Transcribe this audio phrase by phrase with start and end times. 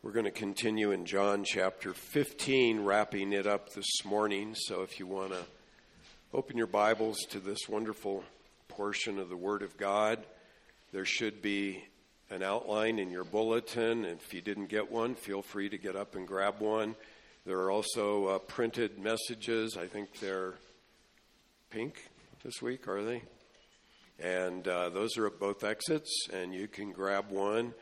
[0.00, 4.54] We're going to continue in John chapter 15, wrapping it up this morning.
[4.54, 5.44] So if you want to
[6.32, 8.22] open your Bibles to this wonderful
[8.68, 10.24] portion of the Word of God,
[10.92, 11.82] there should be
[12.30, 14.04] an outline in your bulletin.
[14.04, 16.94] If you didn't get one, feel free to get up and grab one.
[17.44, 19.76] There are also uh, printed messages.
[19.76, 20.54] I think they're
[21.70, 22.08] pink
[22.44, 23.22] this week, are they?
[24.20, 27.74] And uh, those are at both exits, and you can grab one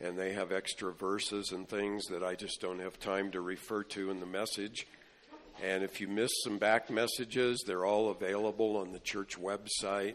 [0.00, 3.82] and they have extra verses and things that I just don't have time to refer
[3.84, 4.86] to in the message.
[5.62, 10.14] And if you miss some back messages, they're all available on the church website,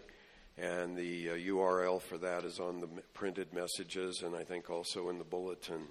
[0.57, 5.09] and the uh, URL for that is on the printed messages and I think also
[5.09, 5.84] in the bulletin.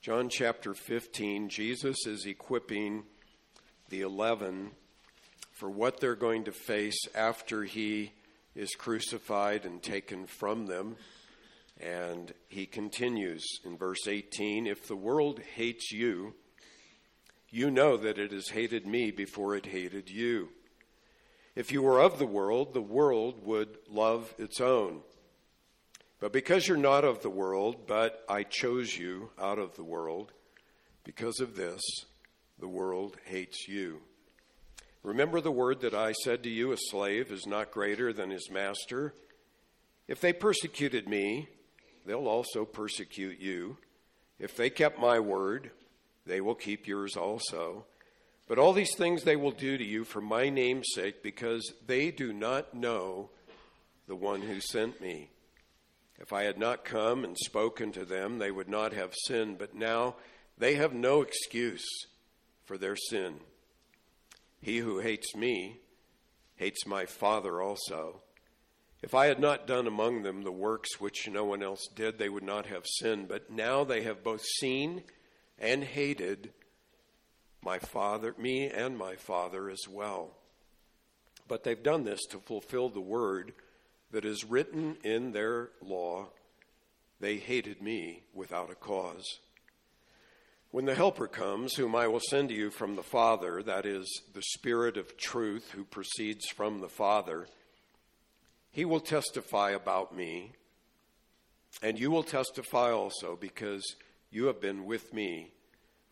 [0.00, 3.04] John chapter 15, Jesus is equipping
[3.88, 4.72] the 11
[5.52, 8.12] for what they're going to face after he
[8.54, 10.96] is crucified and taken from them.
[11.80, 16.34] And he continues in verse 18 If the world hates you,
[17.50, 20.50] you know that it has hated me before it hated you.
[21.54, 25.00] If you were of the world, the world would love its own.
[26.20, 30.32] But because you're not of the world, but I chose you out of the world,
[31.04, 31.80] because of this,
[32.58, 34.00] the world hates you.
[35.02, 38.50] Remember the word that I said to you a slave is not greater than his
[38.50, 39.14] master?
[40.08, 41.48] If they persecuted me,
[42.08, 43.76] they'll also persecute you.
[44.38, 45.70] If they kept my word,
[46.26, 47.84] they will keep yours also.
[48.46, 52.10] But all these things they will do to you for my name's sake, because they
[52.10, 53.28] do not know
[54.06, 55.30] the one who sent me.
[56.18, 59.74] If I had not come and spoken to them, they would not have sinned, but
[59.74, 60.16] now
[60.56, 61.86] they have no excuse
[62.64, 63.34] for their sin.
[64.60, 65.76] He who hates me
[66.56, 68.22] hates my Father also.
[69.02, 72.28] If I had not done among them the works which no one else did, they
[72.28, 73.28] would not have sinned.
[73.28, 75.04] But now they have both seen
[75.58, 76.52] and hated
[77.62, 80.30] my Father, me and my Father as well.
[81.46, 83.52] But they've done this to fulfill the word
[84.10, 86.28] that is written in their law.
[87.20, 89.38] They hated me without a cause.
[90.70, 94.22] When the Helper comes, whom I will send to you from the Father, that is,
[94.34, 97.46] the Spirit of truth who proceeds from the Father,
[98.70, 100.52] he will testify about me,
[101.82, 103.96] and you will testify also because
[104.30, 105.52] you have been with me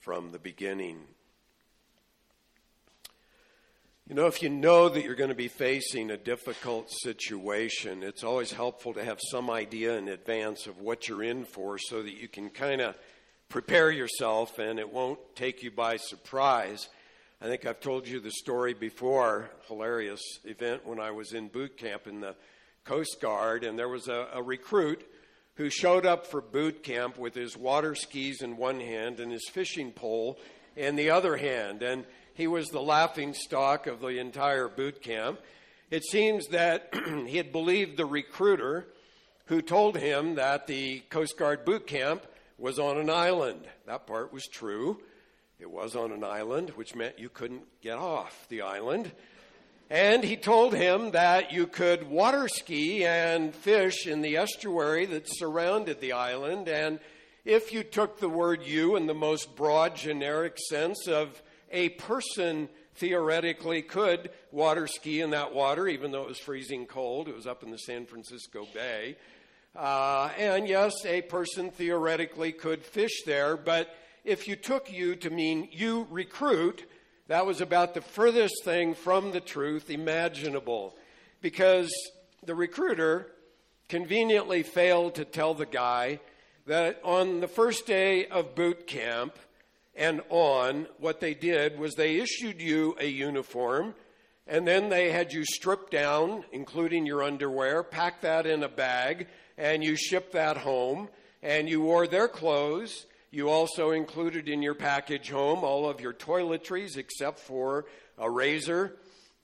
[0.01, 0.99] from the beginning.
[4.09, 8.23] You know, if you know that you're going to be facing a difficult situation, it's
[8.23, 12.15] always helpful to have some idea in advance of what you're in for so that
[12.15, 12.97] you can kind of
[13.49, 16.89] prepare yourself and it won't take you by surprise.
[17.39, 21.77] I think I've told you the story before, hilarious event when I was in boot
[21.77, 22.35] camp in the
[22.85, 25.07] Coast Guard, and there was a, a recruit
[25.57, 29.47] who showed up for boot camp with his water skis in one hand and his
[29.51, 30.39] fishing pole
[30.77, 31.83] in the other hand.
[31.83, 35.39] And he was the laughing stock of the entire boot camp.
[35.91, 36.95] It seems that
[37.27, 38.87] he had believed the recruiter
[39.47, 42.27] who told him that the Coast Guard boot camp
[42.57, 43.61] was on an island.
[43.87, 45.01] That part was true.
[45.59, 49.13] It was on an island, which meant you couldn't get off the island.
[49.89, 55.25] And he told him that you could water ski and fish in the estuary that
[55.27, 56.69] surrounded the island.
[56.69, 56.99] And
[57.45, 61.41] if you took the word you in the most broad, generic sense of
[61.71, 67.29] a person theoretically could water ski in that water, even though it was freezing cold,
[67.29, 69.17] it was up in the San Francisco Bay.
[69.75, 73.95] Uh, and yes, a person theoretically could fish there, but
[74.27, 76.85] if you took you to mean you recruit,
[77.29, 80.97] that was about the furthest thing from the truth imaginable.
[81.41, 81.91] Because
[82.45, 83.29] the recruiter
[83.89, 86.21] conveniently failed to tell the guy
[86.67, 89.39] that on the first day of boot camp
[89.95, 93.95] and on, what they did was they issued you a uniform
[94.49, 99.27] and then they had you stripped down, including your underwear, pack that in a bag,
[99.59, 101.09] and you shipped that home,
[101.43, 103.07] and you wore their clothes,
[103.37, 107.85] you also included in your package home all of your toiletries except for
[108.17, 108.97] a razor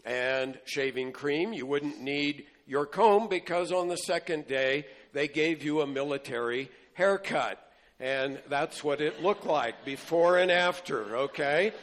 [0.06, 1.52] and shaving cream.
[1.52, 6.70] You wouldn't need your comb because on the second day they gave you a military
[6.94, 7.62] haircut.
[8.00, 11.74] And that's what it looked like before and after, okay?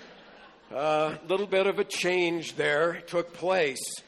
[0.72, 4.02] A uh, little bit of a change there took place.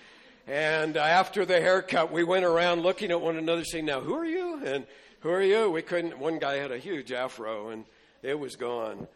[0.48, 4.26] And after the haircut, we went around looking at one another saying, Now, who are
[4.26, 4.60] you?
[4.66, 4.88] And
[5.22, 5.72] who are you?
[5.72, 7.86] We couldn't, one guy had a huge afro and
[8.22, 9.08] it was gone.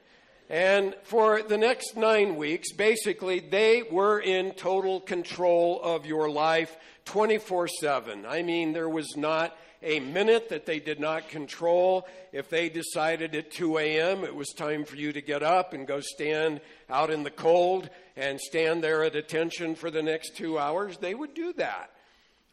[0.49, 6.75] And for the next nine weeks, basically, they were in total control of your life
[7.05, 8.25] 24 7.
[8.27, 12.07] I mean, there was not a minute that they did not control.
[12.31, 14.23] If they decided at 2 a.m.
[14.23, 17.89] it was time for you to get up and go stand out in the cold
[18.15, 21.89] and stand there at attention for the next two hours, they would do that.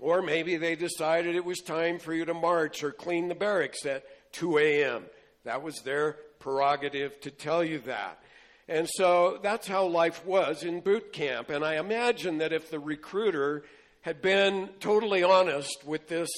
[0.03, 3.87] Or maybe they decided it was time for you to march or clean the barracks
[3.87, 4.03] at
[4.33, 5.05] 2 a.m.
[5.45, 8.19] That was their prerogative to tell you that.
[8.67, 11.51] And so that's how life was in boot camp.
[11.51, 13.63] And I imagine that if the recruiter
[14.01, 16.31] had been totally honest with this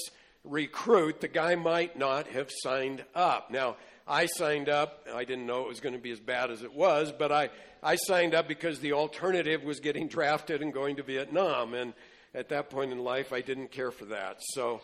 [0.44, 3.50] recruit, the guy might not have signed up.
[3.50, 3.76] Now,
[4.06, 5.08] I signed up.
[5.10, 7.48] I didn't know it was going to be as bad as it was, but I,
[7.82, 11.72] I signed up because the alternative was getting drafted and going to Vietnam.
[11.72, 11.94] And
[12.34, 14.38] at that point in life, I didn't care for that.
[14.40, 14.80] So,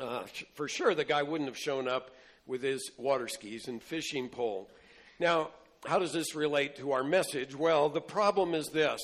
[0.00, 0.24] uh,
[0.54, 2.10] for sure, the guy wouldn't have shown up
[2.46, 4.68] with his water skis and fishing pole.
[5.18, 5.50] Now,
[5.84, 7.54] how does this relate to our message?
[7.54, 9.00] Well, the problem is this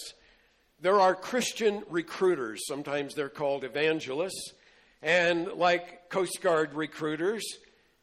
[0.81, 4.53] there are Christian recruiters, sometimes they're called evangelists,
[5.01, 7.45] and like Coast Guard recruiters,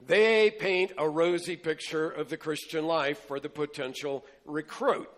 [0.06, 5.10] they paint a rosy picture of the Christian life for the potential recruit.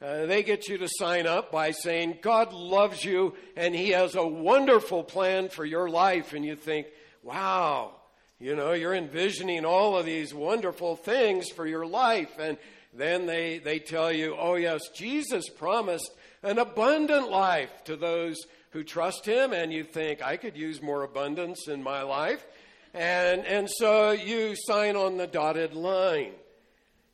[0.00, 4.14] Uh, they get you to sign up by saying, God loves you and He has
[4.14, 6.32] a wonderful plan for your life.
[6.34, 6.86] And you think,
[7.24, 7.92] wow,
[8.38, 12.38] you know, you're envisioning all of these wonderful things for your life.
[12.38, 12.58] And
[12.94, 16.10] then they, they tell you, oh, yes, Jesus promised
[16.44, 18.36] an abundant life to those
[18.70, 19.52] who trust Him.
[19.52, 22.46] And you think, I could use more abundance in my life.
[22.94, 26.34] And, and so you sign on the dotted line.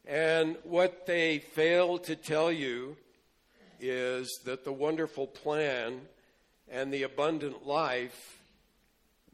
[0.06, 2.96] And what they fail to tell you
[3.80, 6.00] is that the wonderful plan
[6.70, 8.38] and the abundant life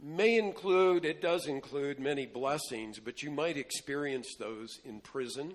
[0.02, 5.54] may include, it does include many blessings, but you might experience those in prison.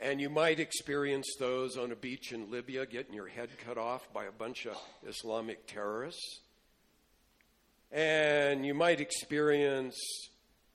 [0.00, 4.12] And you might experience those on a beach in Libya, getting your head cut off
[4.12, 4.76] by a bunch of
[5.06, 6.40] Islamic terrorists.
[7.90, 9.96] And you might experience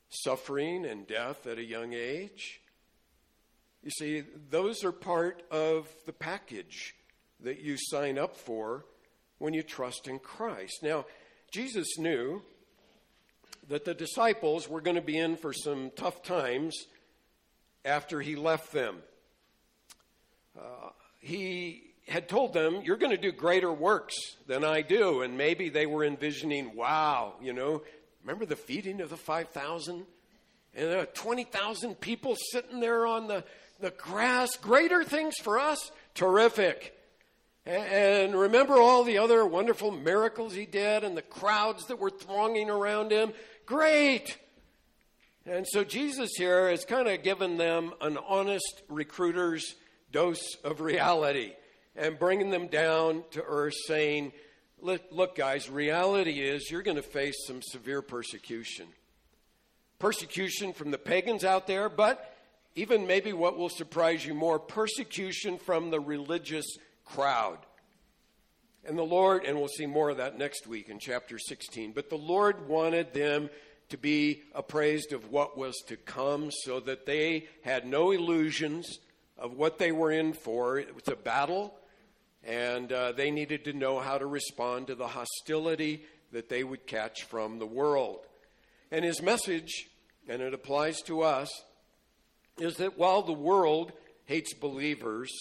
[0.10, 2.62] suffering and death at a young age.
[3.84, 6.96] You see, those are part of the package
[7.42, 8.86] that you sign up for
[9.38, 10.80] when you trust in Christ.
[10.84, 11.06] Now,
[11.52, 12.42] Jesus knew
[13.70, 16.76] that the disciples were going to be in for some tough times
[17.86, 18.98] after he left them.
[20.60, 20.90] Uh,
[21.20, 24.16] he had told them, You're going to do greater works
[24.48, 25.22] than I do.
[25.22, 27.84] And maybe they were envisioning, wow, you know,
[28.24, 30.06] remember the feeding of the 5,000?
[30.76, 33.44] And there 20,000 people sitting there on the,
[33.80, 34.50] the grass.
[34.58, 35.92] Greater things for us?
[36.16, 36.96] Terrific.
[37.66, 42.70] And remember all the other wonderful miracles he did and the crowds that were thronging
[42.70, 43.32] around him?
[43.66, 44.38] Great.
[45.46, 49.76] And so Jesus here has kind of given them an honest recruiter's
[50.12, 51.54] dose of reality
[51.96, 54.32] and bringing them down to earth, saying,
[54.82, 58.88] Look, guys, reality is you're going to face some severe persecution.
[60.00, 62.34] Persecution from the pagans out there, but
[62.80, 66.66] even maybe what will surprise you more persecution from the religious
[67.04, 67.58] crowd.
[68.86, 72.10] And the Lord, and we'll see more of that next week in chapter 16, but
[72.10, 73.50] the Lord wanted them
[73.90, 79.00] to be appraised of what was to come so that they had no illusions
[79.38, 80.80] of what they were in for.
[80.80, 81.76] It was a battle,
[82.46, 86.88] and uh, they needed to know how to respond to the hostility that they would
[86.88, 88.20] catch from the world.
[88.90, 89.90] And his message,
[90.30, 91.50] and it applies to us,
[92.60, 93.92] is that while the world
[94.26, 95.32] hates believers,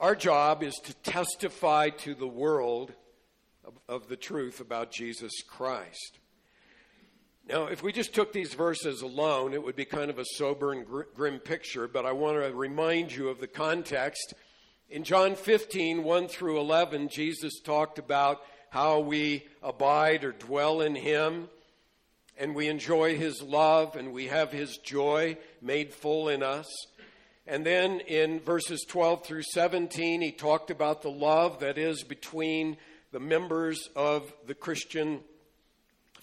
[0.00, 2.92] our job is to testify to the world
[3.64, 6.18] of, of the truth about Jesus Christ.
[7.46, 10.72] Now, if we just took these verses alone, it would be kind of a sober
[10.72, 14.32] and gr- grim picture, but I want to remind you of the context.
[14.88, 20.94] In John 15, 1 through 11, Jesus talked about how we abide or dwell in
[20.94, 21.48] Him,
[22.38, 26.66] and we enjoy His love, and we have His joy made full in us.
[27.46, 32.76] And then in verses 12 through 17, he talked about the love that is between
[33.12, 35.20] the members of the Christian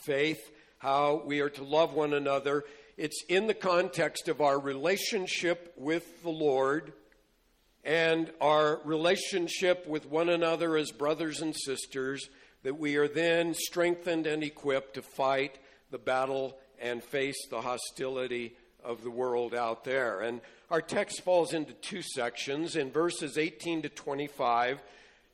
[0.06, 0.40] faith
[0.82, 2.64] how we are to love one another.
[2.98, 6.94] It's in the context of our relationship with the Lord
[7.84, 12.28] and our relationship with one another as brothers and sisters
[12.64, 15.60] that we are then strengthened and equipped to fight
[15.92, 20.22] the battle and face the hostility of the world out there.
[20.22, 22.76] And our text falls into two sections.
[22.76, 24.80] In verses 18 to 25,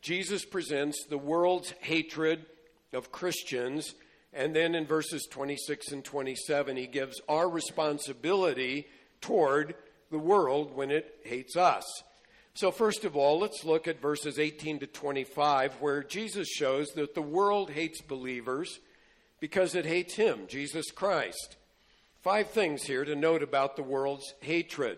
[0.01, 2.45] Jesus presents the world's hatred
[2.93, 3.93] of Christians
[4.37, 8.87] and then in verses 26 and 27, he gives our responsibility
[9.19, 9.73] toward
[10.11, 11.83] the world when it hates us.
[12.53, 17.15] So, first of all, let's look at verses 18 to 25, where Jesus shows that
[17.15, 18.79] the world hates believers
[19.39, 21.57] because it hates him, Jesus Christ.
[22.27, 24.97] Five things here to note about the world's hatred.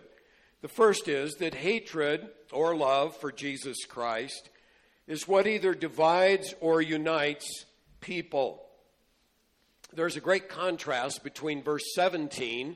[0.62, 4.50] The first is that hatred or love for Jesus Christ
[5.06, 7.66] is what either divides or unites
[8.00, 8.66] people.
[9.94, 12.74] There's a great contrast between verse 17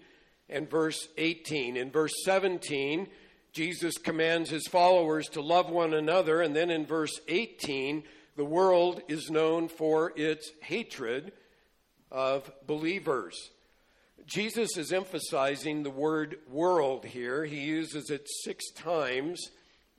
[0.49, 1.77] and verse 18.
[1.77, 3.09] In verse 17,
[3.53, 8.05] Jesus commands his followers to love one another, and then in verse 18,
[8.37, 11.33] the world is known for its hatred
[12.13, 13.51] of believers.
[14.27, 17.45] Jesus is emphasizing the word world here.
[17.45, 19.51] He uses it six times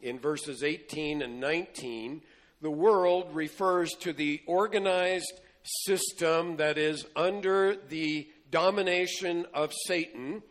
[0.01, 2.22] in verses 18 and 19.
[2.62, 10.41] The world refers to the organized system that is under the domination of Satan.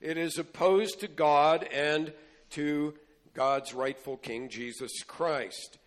[0.00, 2.12] It is opposed to God and
[2.50, 2.94] to
[3.34, 5.78] God's rightful king Jesus Christ.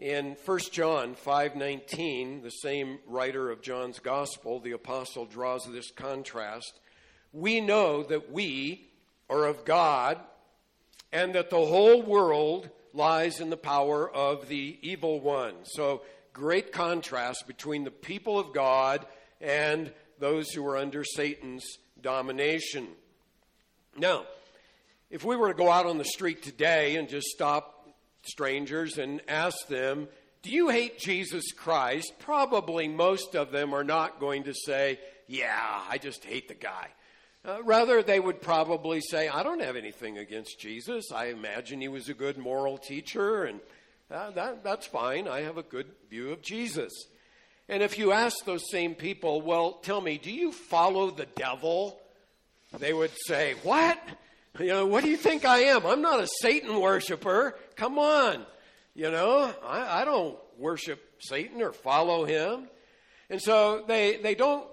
[0.00, 6.80] In 1 John 5:19, the same writer of John's gospel, the apostle draws this contrast.
[7.32, 8.90] We know that we
[9.30, 10.18] are of God
[11.12, 15.64] and that the whole world lies in the power of the evil one.
[15.64, 19.06] So, great contrast between the people of God
[19.40, 22.88] and those who are under Satan's domination.
[23.96, 24.26] Now,
[25.08, 27.73] if we were to go out on the street today and just stop
[28.26, 30.08] strangers and ask them,
[30.42, 32.12] Do you hate Jesus Christ?
[32.18, 36.88] Probably most of them are not going to say, Yeah, I just hate the guy.
[37.46, 41.12] Uh, rather, they would probably say, I don't have anything against Jesus.
[41.14, 43.60] I imagine he was a good moral teacher, and
[44.10, 45.28] uh, that, that's fine.
[45.28, 46.90] I have a good view of Jesus.
[47.68, 52.00] And if you ask those same people, well, tell me, do you follow the devil?
[52.78, 53.98] They would say, What?
[54.60, 55.84] You know, what do you think I am?
[55.84, 57.56] I'm not a Satan worshiper.
[57.74, 58.46] Come on.
[58.94, 62.68] You know, I, I don't worship Satan or follow him.
[63.28, 64.66] And so they, they don't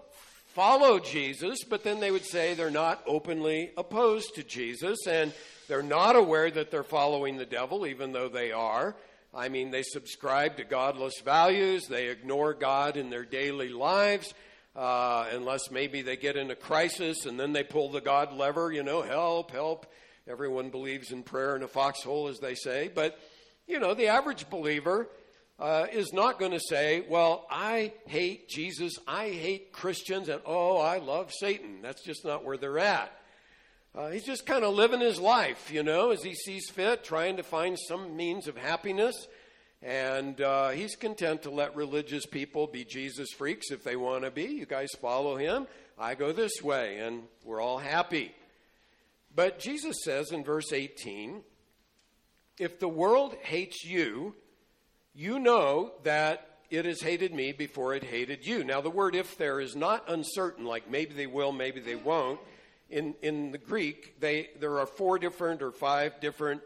[0.53, 5.33] follow Jesus, but then they would say they're not openly opposed to Jesus and
[5.67, 8.95] they're not aware that they're following the devil, even though they are.
[9.33, 14.33] I mean, they subscribe to godless values, they ignore God in their daily lives.
[14.73, 18.71] Uh, unless maybe they get in a crisis and then they pull the God lever,
[18.71, 19.85] you know, help, help.
[20.27, 22.89] Everyone believes in prayer in a foxhole, as they say.
[22.93, 23.19] But,
[23.67, 25.09] you know, the average believer
[25.59, 30.77] uh, is not going to say, well, I hate Jesus, I hate Christians, and oh,
[30.77, 31.81] I love Satan.
[31.81, 33.11] That's just not where they're at.
[33.93, 37.37] Uh, he's just kind of living his life, you know, as he sees fit, trying
[37.37, 39.27] to find some means of happiness.
[39.83, 44.31] And uh, he's content to let religious people be Jesus freaks if they want to
[44.31, 44.43] be.
[44.43, 45.67] You guys follow him.
[45.97, 48.33] I go this way, and we're all happy.
[49.35, 51.41] But Jesus says in verse 18
[52.57, 54.35] if the world hates you,
[55.15, 58.63] you know that it has hated me before it hated you.
[58.63, 62.39] Now, the word if there is not uncertain, like maybe they will, maybe they won't.
[62.89, 66.61] In, in the Greek, they, there are four different or five different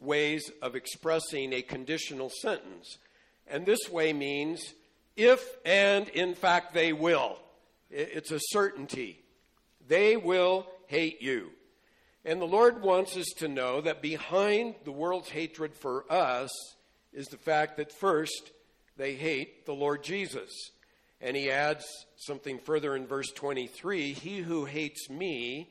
[0.00, 2.98] ways of expressing a conditional sentence.
[3.46, 4.74] And this way means
[5.16, 7.38] if and in fact they will.
[7.90, 9.20] It's a certainty.
[9.88, 11.50] They will hate you.
[12.24, 16.50] And the Lord wants us to know that behind the world's hatred for us,
[17.12, 18.52] is the fact that first,
[18.96, 20.50] they hate the Lord Jesus.
[21.20, 21.84] And he adds
[22.16, 25.70] something further in verse 23 He who hates me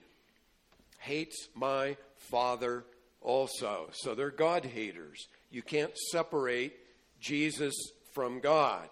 [0.99, 2.83] hates my Father
[3.21, 3.89] also.
[3.93, 5.27] So they're God haters.
[5.49, 6.73] You can't separate
[7.19, 7.75] Jesus
[8.13, 8.89] from God.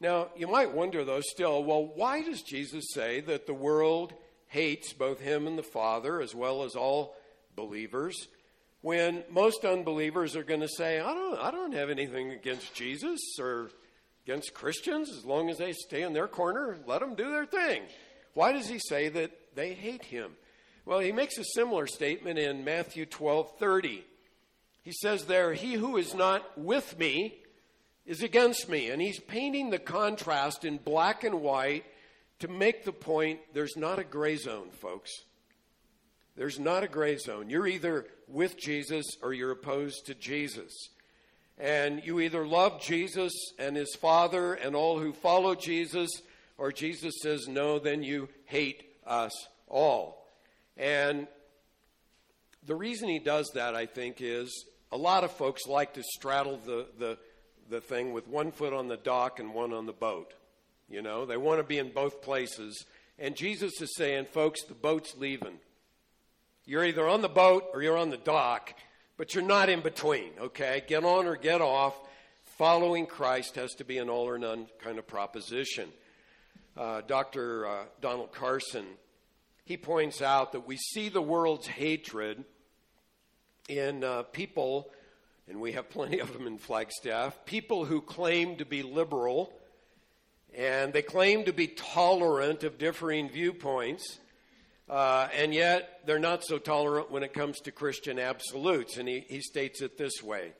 [0.00, 4.14] Now, you might wonder, though, still, well, why does Jesus say that the world
[4.46, 7.14] hates both him and the Father as well as all
[7.54, 8.28] believers?
[8.82, 13.20] when most unbelievers are going to say, I don't, I don't have anything against Jesus
[13.38, 13.70] or
[14.24, 17.82] against Christians as long as they stay in their corner, let them do their thing.
[18.34, 20.32] Why does he say that they hate him?
[20.84, 24.04] Well, he makes a similar statement in Matthew 12 30.
[24.82, 27.36] He says there, He who is not with me
[28.06, 28.90] is against me.
[28.90, 31.84] And he's painting the contrast in black and white
[32.40, 35.10] to make the point there's not a gray zone, folks.
[36.36, 37.50] There's not a gray zone.
[37.50, 40.72] You're either with Jesus or you're opposed to Jesus.
[41.58, 46.08] And you either love Jesus and his Father and all who follow Jesus,
[46.56, 49.32] or Jesus says no, then you hate us
[49.68, 50.19] all.
[50.80, 51.28] And
[52.66, 56.58] the reason he does that, I think, is a lot of folks like to straddle
[56.64, 57.18] the, the,
[57.68, 60.32] the thing with one foot on the dock and one on the boat.
[60.88, 62.84] You know, they want to be in both places.
[63.18, 65.58] And Jesus is saying, folks, the boat's leaving.
[66.64, 68.74] You're either on the boat or you're on the dock,
[69.18, 70.82] but you're not in between, okay?
[70.86, 71.94] Get on or get off.
[72.56, 75.88] Following Christ has to be an all or none kind of proposition.
[76.76, 77.66] uh, Dr.
[77.66, 78.86] Uh, Donald Carson,
[79.70, 82.42] he points out that we see the world's hatred
[83.68, 84.90] in uh, people,
[85.48, 89.52] and we have plenty of them in Flagstaff, people who claim to be liberal
[90.58, 94.18] and they claim to be tolerant of differing viewpoints.
[94.88, 98.96] Uh, and yet, they're not so tolerant when it comes to Christian absolutes.
[98.96, 100.50] And he, he states it this way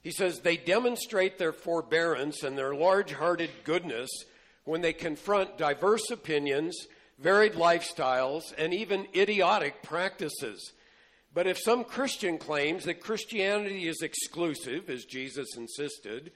[0.00, 4.08] He says, They demonstrate their forbearance and their large hearted goodness
[4.64, 6.86] when they confront diverse opinions,
[7.18, 10.72] varied lifestyles, and even idiotic practices.
[11.32, 16.32] But if some Christian claims that Christianity is exclusive, as Jesus insisted,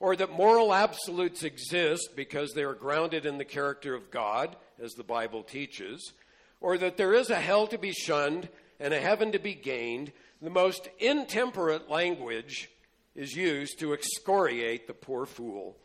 [0.00, 4.92] or that moral absolutes exist because they are grounded in the character of God, as
[4.92, 6.12] the Bible teaches,
[6.60, 8.48] or that there is a hell to be shunned
[8.80, 10.12] and a heaven to be gained,
[10.42, 12.68] the most intemperate language
[13.14, 15.76] is used to excoriate the poor fool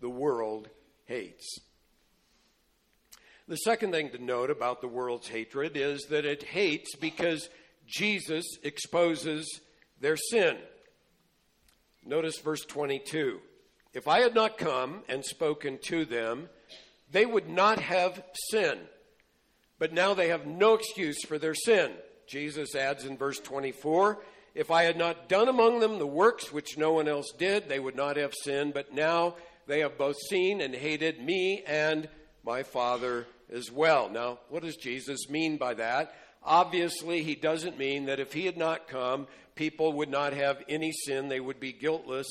[0.00, 0.68] the world
[1.06, 1.60] hates.
[3.52, 7.50] The second thing to note about the world's hatred is that it hates because
[7.86, 9.60] Jesus exposes
[10.00, 10.56] their sin.
[12.02, 13.40] Notice verse 22.
[13.92, 16.48] If I had not come and spoken to them,
[17.10, 18.78] they would not have sin
[19.78, 21.90] but now they have no excuse for their sin.
[22.28, 24.22] Jesus adds in verse 24,
[24.54, 27.80] If I had not done among them the works which no one else did, they
[27.80, 29.34] would not have sinned, but now
[29.66, 32.08] they have both seen and hated me and
[32.44, 34.08] my Father as well.
[34.08, 36.14] Now, what does Jesus mean by that?
[36.42, 40.92] Obviously, he doesn't mean that if he had not come, people would not have any
[40.92, 42.26] sin, they would be guiltless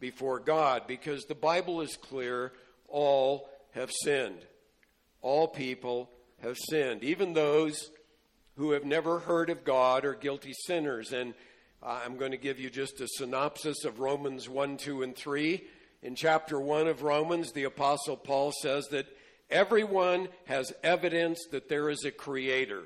[0.00, 2.52] before God, because the Bible is clear
[2.88, 4.44] all have sinned.
[5.22, 6.10] All people
[6.42, 7.90] have sinned, even those
[8.56, 11.12] who have never heard of God are guilty sinners.
[11.12, 11.34] And
[11.82, 15.64] I'm going to give you just a synopsis of Romans 1, 2, and 3.
[16.02, 19.06] In chapter 1 of Romans, the Apostle Paul says that
[19.50, 22.82] everyone has evidence that there is a creator.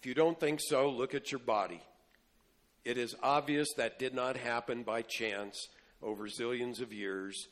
[0.00, 1.80] If you don't think so, look at your body.
[2.84, 5.68] It is obvious that did not happen by chance
[6.02, 7.48] over zillions of years.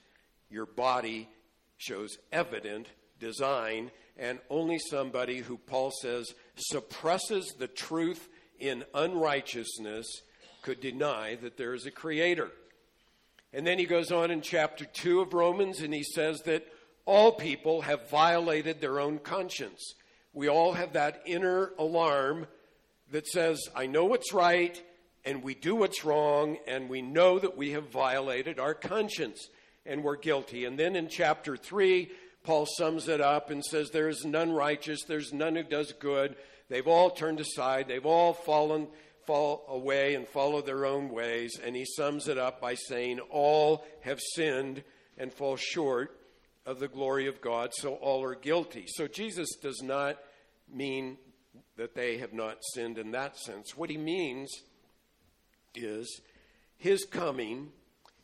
[0.49, 1.29] Your body
[1.77, 8.29] shows evident design and only somebody who Paul says suppresses the truth
[8.59, 10.07] in unrighteousness
[10.63, 12.51] could deny that there is a creator.
[13.53, 16.67] And then he goes on in chapter 2 of Romans and he says that
[17.07, 19.95] all people have violated their own conscience.
[20.33, 22.47] We all have that inner alarm
[23.13, 24.81] that says, I know what's right
[25.25, 29.49] and we do what's wrong and we know that we have violated our conscience
[29.87, 30.65] and we're guilty.
[30.65, 32.11] And then in chapter 3,
[32.43, 36.37] Paul sums it up and says, There is none righteous, there's none who does good.
[36.69, 38.89] They've all turned aside, they've all fallen
[39.27, 41.59] fall away and follow their own ways.
[41.63, 44.83] And he sums it up by saying, All have sinned
[45.19, 46.17] and fall short
[46.67, 48.85] of the glory of God, so all are guilty.
[48.89, 50.19] So Jesus does not
[50.71, 51.17] mean
[51.77, 53.77] that they have not sinned in that sense.
[53.77, 54.51] What he means
[55.75, 56.21] is
[56.77, 57.69] his coming,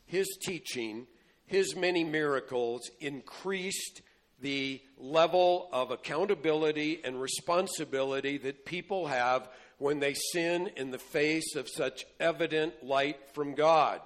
[0.05, 1.07] his teaching,
[1.45, 4.01] his many miracles increased
[4.41, 11.55] the level of accountability and responsibility that people have when they sin in the face
[11.55, 14.01] of such evident light from God.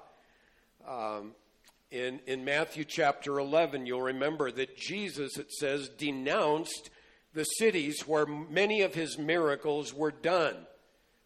[0.87, 1.33] Um,
[1.91, 6.89] in, in Matthew chapter 11, you'll remember that Jesus, it says, denounced
[7.33, 10.55] the cities where many of his miracles were done.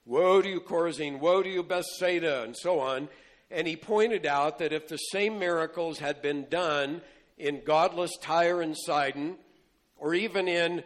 [0.06, 1.20] Woe to you, Chorazin!
[1.20, 2.44] Woe to you, Bethsaida!
[2.44, 3.10] And so on.
[3.50, 7.02] And he pointed out that if the same miracles had been done
[7.38, 9.36] in godless Tyre and Sidon,
[9.98, 10.84] or even in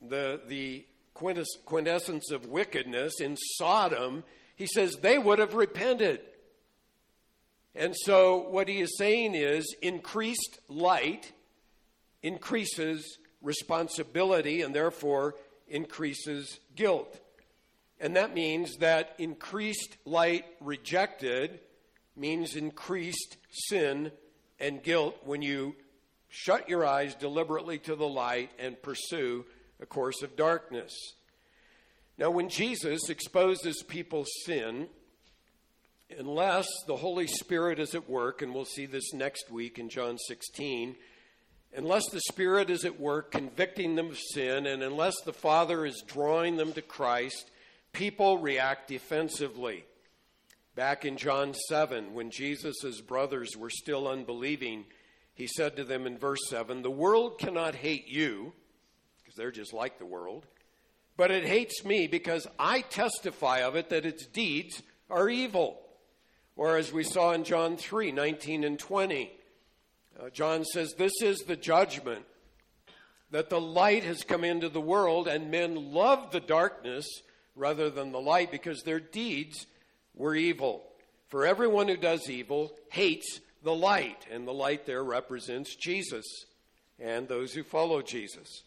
[0.00, 0.84] the, the
[1.14, 4.24] quintessence of wickedness in Sodom,
[4.56, 6.20] he says they would have repented.
[7.74, 11.32] And so, what he is saying is increased light
[12.22, 15.36] increases responsibility and therefore
[15.68, 17.20] increases guilt.
[18.00, 21.60] And that means that increased light rejected
[22.16, 24.10] means increased sin
[24.58, 25.74] and guilt when you
[26.28, 29.44] shut your eyes deliberately to the light and pursue
[29.80, 30.92] a course of darkness.
[32.18, 34.88] Now, when Jesus exposes people's sin,
[36.18, 40.18] unless the Holy Spirit is at work, and we'll see this next week in John
[40.18, 40.96] 16,
[41.76, 46.02] unless the Spirit is at work convicting them of sin, and unless the Father is
[46.06, 47.50] drawing them to Christ,
[47.92, 49.84] people react defensively.
[50.74, 54.84] Back in John 7, when Jesus' brothers were still unbelieving,
[55.34, 58.52] he said to them in verse 7 The world cannot hate you,
[59.18, 60.46] because they're just like the world,
[61.16, 65.80] but it hates me because I testify of it that its deeds are evil.
[66.60, 69.32] Or as we saw in John 3 19 and 20,
[70.20, 72.26] uh, John says, This is the judgment.
[73.30, 77.06] that the light has come into the world, and men love the darkness
[77.56, 79.66] rather than the light because their deeds
[80.14, 80.82] were evil.
[81.28, 86.26] For everyone who does evil hates the light, and the light there represents Jesus
[86.98, 88.64] and those who follow Jesus.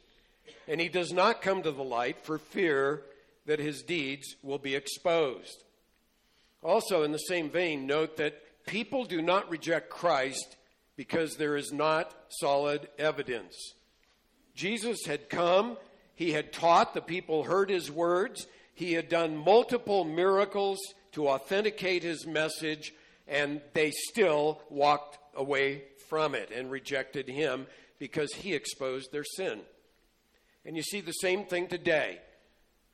[0.68, 3.04] And he does not come to the light for fear
[3.46, 5.64] that his deeds will be exposed.
[6.64, 10.56] Also, in the same vein, note that people do not reject Christ
[10.96, 13.56] because there is not solid evidence.
[14.56, 15.78] Jesus had come,
[16.16, 20.80] he had taught, the people heard his words, he had done multiple miracles
[21.14, 22.94] to authenticate his message,
[23.28, 27.68] and they still walked away from it and rejected him
[28.00, 29.62] because he exposed their sin.
[30.66, 32.20] And you see the same thing today.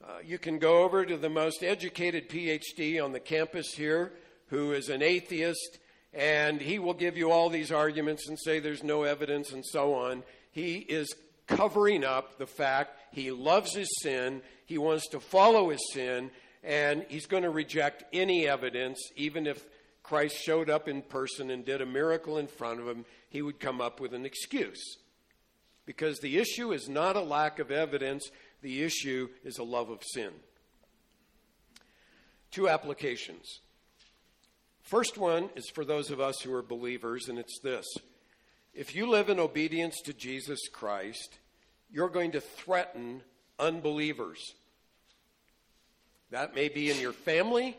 [0.02, 4.14] Uh, you can go over to the most educated PhD on the campus here
[4.48, 5.78] who is an atheist,
[6.14, 9.94] and he will give you all these arguments and say there's no evidence and so
[9.94, 10.24] on.
[10.52, 11.14] He is
[11.48, 16.32] covering up the fact he loves his sin, he wants to follow his sin,
[16.64, 19.66] and he's going to reject any evidence, even if
[20.02, 23.60] Christ showed up in person and did a miracle in front of him, he would
[23.60, 24.98] come up with an excuse.
[25.86, 28.30] Because the issue is not a lack of evidence,
[28.62, 30.32] the issue is a love of sin.
[32.52, 33.60] Two applications.
[34.82, 37.86] First one is for those of us who are believers, and it's this
[38.74, 41.38] if you live in obedience to Jesus Christ,
[41.92, 43.22] you're going to threaten
[43.58, 44.40] unbelievers.
[46.32, 47.78] That may be in your family.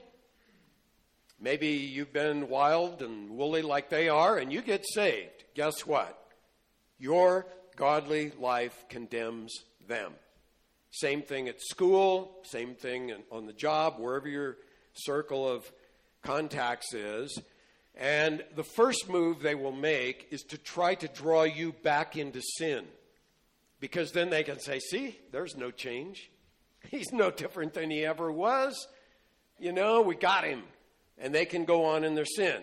[1.41, 5.45] Maybe you've been wild and woolly like they are, and you get saved.
[5.55, 6.17] Guess what?
[6.99, 10.13] Your godly life condemns them.
[10.91, 14.57] Same thing at school, same thing on the job, wherever your
[14.95, 15.71] circle of
[16.23, 17.41] contacts is.
[17.97, 22.41] And the first move they will make is to try to draw you back into
[22.41, 22.87] sin.
[23.79, 26.31] Because then they can say, see, there's no change.
[26.91, 28.89] He's no different than he ever was.
[29.59, 30.63] You know, we got him.
[31.19, 32.63] And they can go on in their sin.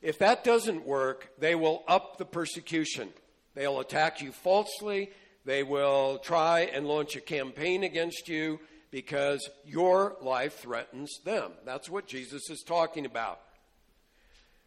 [0.00, 3.08] If that doesn't work, they will up the persecution.
[3.54, 5.10] They'll attack you falsely.
[5.46, 8.58] They will try and launch a campaign against you
[8.90, 11.52] because your life threatens them.
[11.64, 13.40] That's what Jesus is talking about.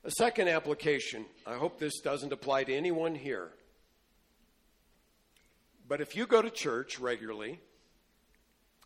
[0.05, 3.49] A second application I hope this doesn't apply to anyone here.
[5.85, 7.59] But if you go to church regularly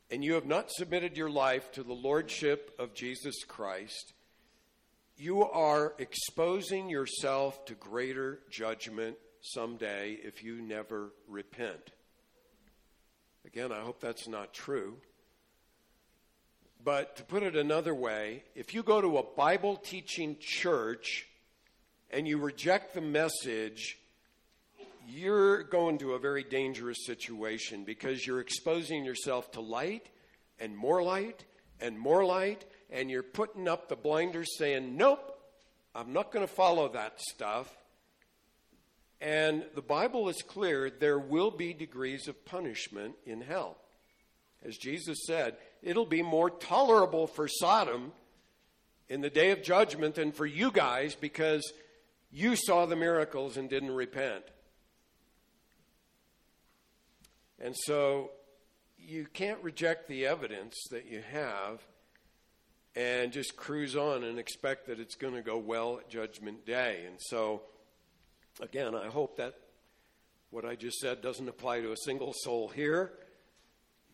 [0.10, 4.14] and you have not submitted your life to the Lordship of Jesus Christ,
[5.16, 11.92] you are exposing yourself to greater judgment someday if you never repent.
[13.46, 14.96] Again, I hope that's not true.
[16.84, 21.28] But to put it another way, if you go to a Bible teaching church
[22.10, 23.98] and you reject the message,
[25.08, 30.10] you're going to a very dangerous situation because you're exposing yourself to light
[30.60, 31.44] and more light
[31.82, 35.38] and more light, and you're putting up the blinders saying, Nope,
[35.94, 37.70] I'm not going to follow that stuff.
[39.22, 43.78] And the Bible is clear there will be degrees of punishment in hell.
[44.64, 48.12] As Jesus said, it'll be more tolerable for Sodom
[49.10, 51.74] in the day of judgment than for you guys because
[52.32, 54.44] you saw the miracles and didn't repent.
[57.60, 58.32] And so
[58.98, 61.82] you can't reject the evidence that you have
[62.96, 67.04] and just cruise on and expect that it's going to go well at Judgment Day.
[67.08, 67.62] And so,
[68.62, 69.56] again, I hope that
[70.50, 73.12] what I just said doesn't apply to a single soul here,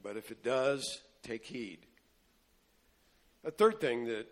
[0.02, 1.80] but if it does, take heed.
[3.44, 4.28] A third thing that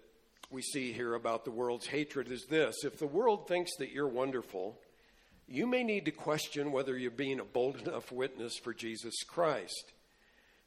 [0.50, 4.08] we see here about the world's hatred is this if the world thinks that you're
[4.08, 4.80] wonderful,
[5.48, 9.92] you may need to question whether you're being a bold enough witness for Jesus Christ.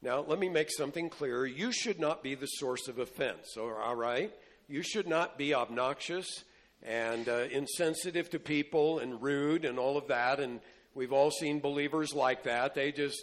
[0.03, 1.44] Now, let me make something clear.
[1.44, 4.33] You should not be the source of offense, all right?
[4.68, 6.44] You should not be obnoxious
[6.83, 10.40] and uh, insensitive to people and rude and all of that.
[10.40, 10.61] And
[10.95, 12.75] we've all seen believers like that.
[12.75, 13.23] They just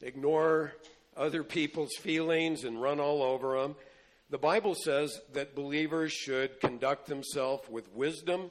[0.00, 0.72] ignore
[1.16, 3.76] other people's feelings and run all over them.
[4.30, 8.50] The Bible says that believers should conduct themselves with wisdom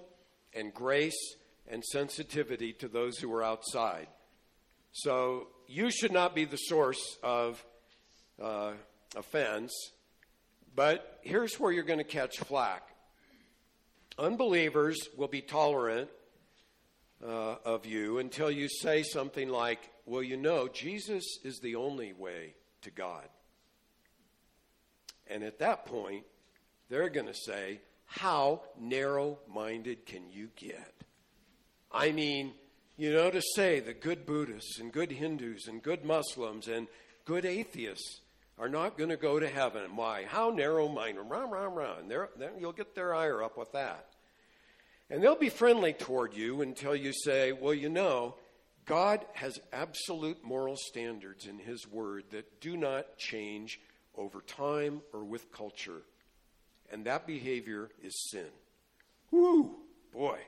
[0.53, 1.35] and grace
[1.67, 4.07] and sensitivity to those who are outside.
[4.91, 7.65] So you should not be the source of
[8.41, 8.73] uh,
[9.15, 9.73] offense,
[10.75, 12.92] but here's where you're going to catch flack.
[14.17, 16.09] Unbelievers will be tolerant
[17.25, 22.13] uh, of you until you say something like, Well, you know, Jesus is the only
[22.13, 23.27] way to God.
[25.27, 26.25] And at that point,
[26.89, 30.93] they're going to say, How narrow minded can you get?
[31.91, 32.53] I mean,
[32.97, 36.87] you know, to say that good Buddhists and good Hindus and good Muslims and
[37.25, 38.21] good atheists
[38.57, 39.95] are not going to go to heaven.
[39.95, 40.25] Why?
[40.25, 41.21] How narrow minded.
[41.21, 41.97] Rah, rah, rah.
[41.99, 44.07] And then you'll get their ire up with that.
[45.09, 48.35] And they'll be friendly toward you until you say, well, you know,
[48.85, 53.79] God has absolute moral standards in His Word that do not change
[54.15, 56.01] over time or with culture.
[56.91, 58.49] And that behavior is sin.
[59.31, 59.75] Woo!
[60.11, 60.39] Boy,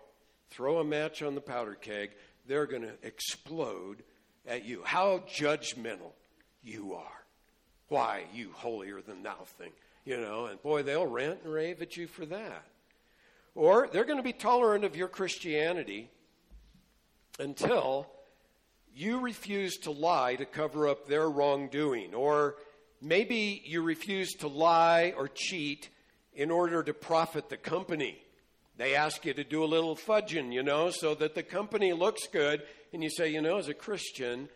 [0.52, 2.12] throw a match on the powder keg,
[2.48, 4.04] they're going to explode
[4.46, 4.84] at you.
[4.84, 6.12] How judgmental
[6.64, 7.25] you are.
[7.88, 9.72] Why, you holier than thou thing.
[10.06, 12.64] You know, and boy, they'll rant and rave at you for that.
[13.56, 16.10] Or they're going to be tolerant of your Christianity
[17.40, 18.08] until
[18.94, 22.14] you refuse to lie to cover up their wrongdoing.
[22.14, 22.56] Or
[23.02, 25.90] maybe you refuse to lie or cheat
[26.34, 28.22] in order to profit the company.
[28.78, 32.28] They ask you to do a little fudging, you know, so that the company looks
[32.28, 32.64] good.
[32.94, 34.50] And you say, you know, as a Christian,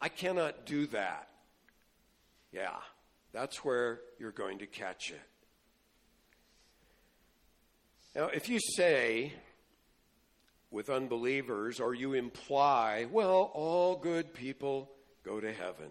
[0.00, 1.28] I cannot do that.
[2.54, 2.76] Yeah,
[3.32, 5.20] that's where you're going to catch it.
[8.14, 9.32] Now, if you say
[10.70, 14.88] with unbelievers, or you imply, well, all good people
[15.24, 15.90] go to heaven,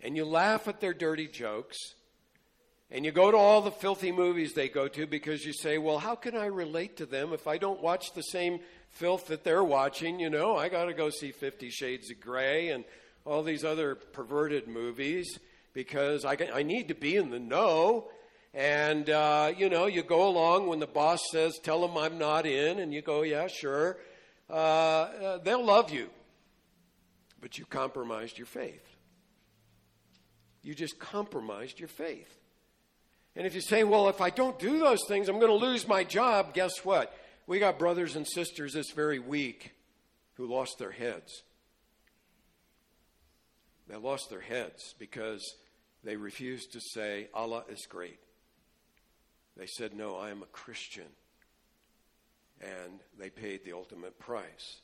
[0.00, 1.76] and you laugh at their dirty jokes,
[2.88, 5.98] and you go to all the filthy movies they go to because you say, well,
[5.98, 8.60] how can I relate to them if I don't watch the same
[8.90, 10.20] filth that they're watching?
[10.20, 12.84] You know, I got to go see Fifty Shades of Grey and
[13.26, 15.38] all these other perverted movies
[15.74, 18.08] because I, I need to be in the know.
[18.54, 22.46] And, uh, you know, you go along when the boss says, tell them I'm not
[22.46, 23.98] in, and you go, yeah, sure.
[24.48, 26.08] Uh, uh, they'll love you.
[27.40, 28.82] But you compromised your faith.
[30.62, 32.32] You just compromised your faith.
[33.34, 35.86] And if you say, well, if I don't do those things, I'm going to lose
[35.86, 37.14] my job, guess what?
[37.46, 39.72] We got brothers and sisters this very week
[40.34, 41.42] who lost their heads.
[43.88, 45.42] They lost their heads because
[46.02, 48.18] they refused to say, Allah is great.
[49.56, 51.08] They said, No, I am a Christian.
[52.60, 54.80] And they paid the ultimate price.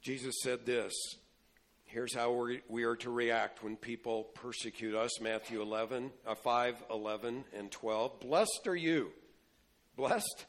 [0.00, 0.92] Jesus said this
[1.84, 7.44] Here's how we are to react when people persecute us Matthew 11, uh, 5, 11,
[7.56, 8.20] and 12.
[8.20, 9.12] Blessed are you.
[9.96, 10.46] Blessed?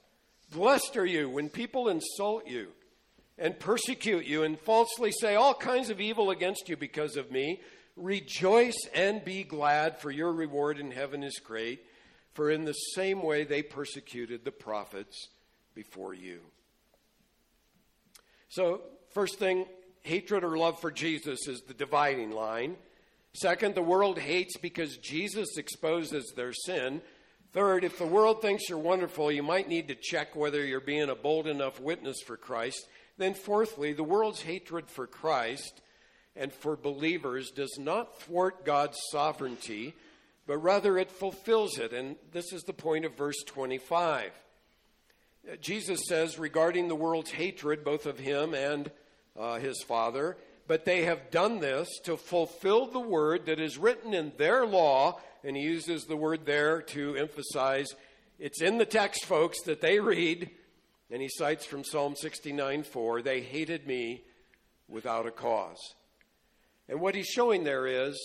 [0.51, 2.69] Blessed are you when people insult you
[3.37, 7.61] and persecute you and falsely say all kinds of evil against you because of me.
[7.95, 11.81] Rejoice and be glad, for your reward in heaven is great.
[12.33, 15.29] For in the same way they persecuted the prophets
[15.73, 16.41] before you.
[18.49, 18.81] So,
[19.13, 19.65] first thing
[20.03, 22.77] hatred or love for Jesus is the dividing line.
[23.33, 27.01] Second, the world hates because Jesus exposes their sin.
[27.53, 31.09] Third, if the world thinks you're wonderful, you might need to check whether you're being
[31.09, 32.87] a bold enough witness for Christ.
[33.17, 35.81] Then, fourthly, the world's hatred for Christ
[36.35, 39.95] and for believers does not thwart God's sovereignty,
[40.45, 41.93] but rather it fulfills it.
[41.93, 44.31] And this is the point of verse 25.
[45.61, 48.91] Jesus says regarding the world's hatred, both of him and
[49.37, 54.13] uh, his father, but they have done this to fulfill the word that is written
[54.13, 55.19] in their law.
[55.43, 57.87] And he uses the word there to emphasize
[58.39, 60.51] it's in the text, folks, that they read.
[61.09, 64.23] And he cites from Psalm 69 4, they hated me
[64.87, 65.95] without a cause.
[66.89, 68.17] And what he's showing there is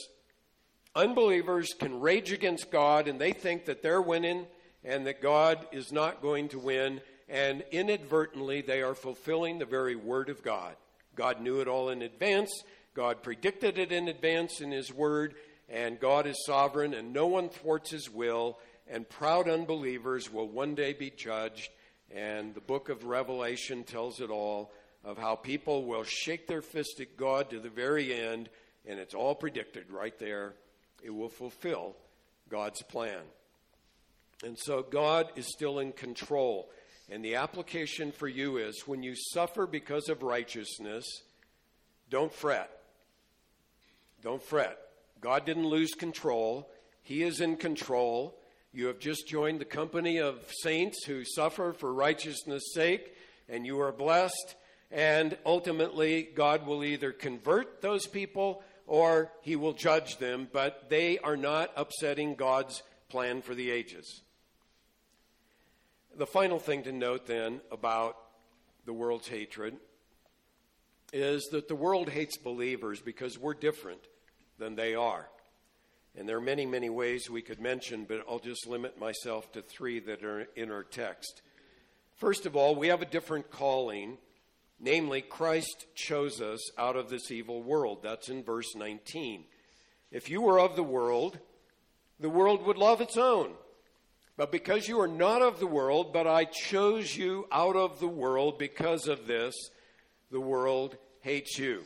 [0.94, 4.46] unbelievers can rage against God and they think that they're winning
[4.84, 7.00] and that God is not going to win.
[7.28, 10.76] And inadvertently, they are fulfilling the very word of God.
[11.14, 12.50] God knew it all in advance.
[12.94, 15.34] God predicted it in advance in His Word,
[15.68, 20.74] and God is sovereign, and no one thwarts His will, and proud unbelievers will one
[20.74, 21.70] day be judged.
[22.14, 24.72] And the book of Revelation tells it all
[25.04, 28.48] of how people will shake their fist at God to the very end,
[28.86, 30.54] and it's all predicted right there.
[31.02, 31.96] It will fulfill
[32.48, 33.20] God's plan.
[34.44, 36.68] And so God is still in control.
[37.10, 41.04] And the application for you is when you suffer because of righteousness,
[42.10, 42.70] don't fret.
[44.22, 44.78] Don't fret.
[45.20, 46.68] God didn't lose control,
[47.02, 48.38] He is in control.
[48.74, 53.14] You have just joined the company of saints who suffer for righteousness' sake,
[53.48, 54.56] and you are blessed.
[54.90, 61.18] And ultimately, God will either convert those people or He will judge them, but they
[61.18, 64.22] are not upsetting God's plan for the ages.
[66.16, 68.16] The final thing to note then about
[68.86, 69.76] the world's hatred
[71.12, 74.00] is that the world hates believers because we're different
[74.58, 75.28] than they are.
[76.16, 79.62] And there are many, many ways we could mention, but I'll just limit myself to
[79.62, 81.40] three that are in our text.
[82.16, 84.18] First of all, we have a different calling.
[84.78, 88.00] Namely, Christ chose us out of this evil world.
[88.02, 89.44] That's in verse 19.
[90.10, 91.38] If you were of the world,
[92.18, 93.52] the world would love its own.
[94.36, 98.08] But because you are not of the world, but I chose you out of the
[98.08, 99.54] world, because of this,
[100.30, 101.84] the world hates you.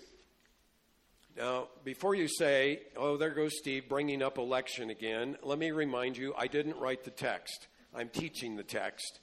[1.37, 6.17] Now, before you say, oh, there goes Steve bringing up election again, let me remind
[6.17, 7.67] you I didn't write the text.
[7.95, 9.21] I'm teaching the text.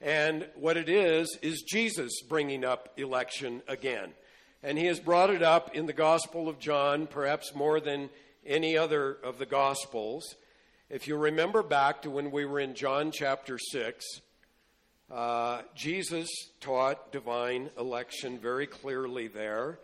[0.00, 4.12] And what it is, is Jesus bringing up election again.
[4.62, 8.10] And he has brought it up in the Gospel of John, perhaps more than
[8.44, 10.36] any other of the Gospels.
[10.88, 14.04] If you remember back to when we were in John chapter 6,
[15.10, 16.28] uh, Jesus
[16.60, 19.80] taught divine election very clearly there.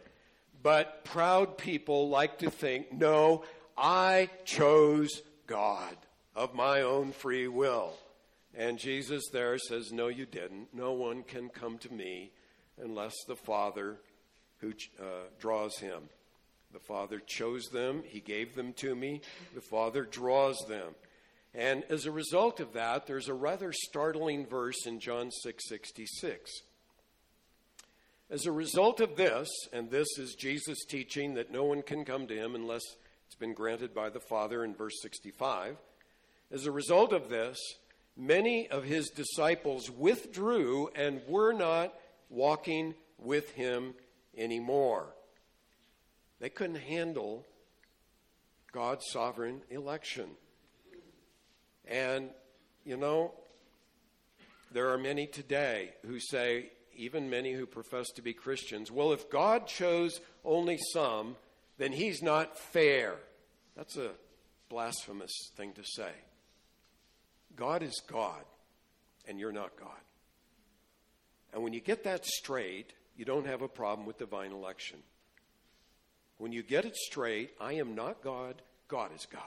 [0.63, 3.45] But proud people like to think, no,
[3.77, 5.97] I chose God
[6.37, 7.95] of my own free will.
[8.55, 10.69] And Jesus there says, no, you didn't.
[10.73, 12.31] No one can come to me
[12.81, 13.97] unless the Father
[14.59, 15.05] who uh,
[15.41, 16.03] draws him.
[16.73, 19.21] The Father chose them, He gave them to me.
[19.55, 20.95] The Father draws them.
[21.55, 26.51] And as a result of that, there's a rather startling verse in John 6 66.
[28.33, 32.27] As a result of this, and this is Jesus' teaching that no one can come
[32.29, 32.81] to him unless
[33.27, 35.77] it's been granted by the Father in verse 65,
[36.51, 37.59] as a result of this,
[38.17, 41.93] many of his disciples withdrew and were not
[42.31, 43.93] walking with him
[44.35, 45.15] anymore.
[46.41, 47.45] They couldn't handle
[48.73, 50.31] God's sovereign election.
[51.85, 52.31] And,
[52.83, 53.35] you know,
[54.73, 59.31] there are many today who say, even many who profess to be Christians, well, if
[59.31, 61.37] God chose only some,
[61.79, 63.17] then he's not fair.
[63.77, 64.11] That's a
[64.69, 66.13] blasphemous thing to say.
[67.57, 68.43] God is God,
[69.27, 69.91] and you're not God.
[71.53, 74.99] And when you get that straight, you don't have a problem with divine election.
[76.39, 79.43] When you get it straight, I am not God, God is God.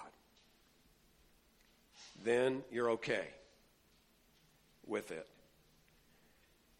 [2.23, 3.27] Then you're okay
[4.87, 5.27] with it.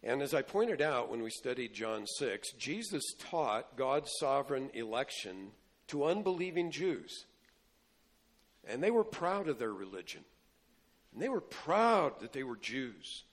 [0.02, 5.50] And as I pointed out when we studied John 6, Jesus taught God's sovereign election
[5.88, 7.26] to unbelieving Jews.
[8.68, 10.24] And they were proud of their religion.
[11.12, 13.24] And they were proud that they were Jews.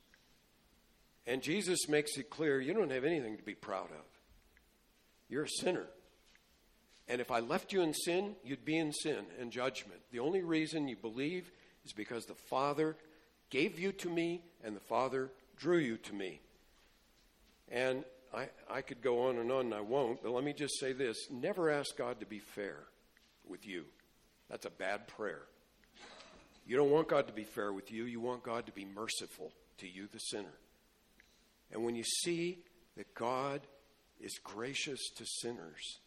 [1.25, 4.05] And Jesus makes it clear you don't have anything to be proud of.
[5.29, 5.87] You're a sinner.
[7.07, 9.99] And if I left you in sin, you'd be in sin and judgment.
[10.11, 11.51] The only reason you believe
[11.85, 12.95] is because the Father
[13.49, 16.39] gave you to me and the Father drew you to me.
[17.71, 20.79] And I, I could go on and on, and I won't, but let me just
[20.79, 22.77] say this never ask God to be fair
[23.47, 23.85] with you.
[24.49, 25.43] That's a bad prayer.
[26.65, 29.51] You don't want God to be fair with you, you want God to be merciful
[29.79, 30.53] to you, the sinner.
[31.71, 32.59] And when you see
[32.97, 33.61] that God
[34.19, 35.99] is gracious to sinners,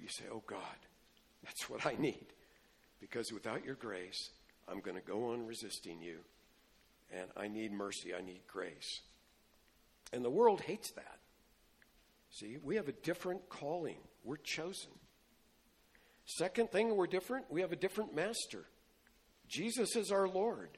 [0.00, 0.60] you say, Oh God,
[1.42, 2.26] that's what I need.
[3.00, 4.30] Because without your grace,
[4.68, 6.18] I'm going to go on resisting you.
[7.12, 9.00] And I need mercy, I need grace.
[10.12, 11.18] And the world hates that.
[12.30, 14.90] See, we have a different calling, we're chosen.
[16.26, 18.64] Second thing, we're different, we have a different master.
[19.46, 20.70] Jesus is our Lord.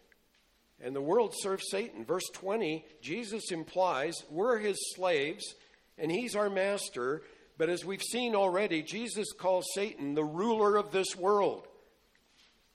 [0.82, 2.04] And the world serves Satan.
[2.04, 5.54] Verse 20, Jesus implies we're his slaves
[5.96, 7.22] and he's our master.
[7.56, 11.66] But as we've seen already, Jesus calls Satan the ruler of this world.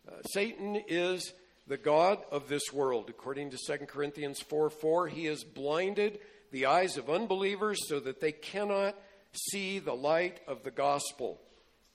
[0.08, 1.34] Uh, Satan is
[1.68, 3.06] the God of this world.
[3.10, 6.20] According to 2 Corinthians 4 4, he has blinded
[6.52, 8.96] the eyes of unbelievers so that they cannot
[9.34, 11.40] see the light of the gospel.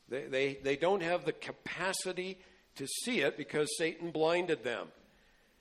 [0.08, 2.38] They, they, they don't have the capacity
[2.76, 4.88] to see it because Satan blinded them.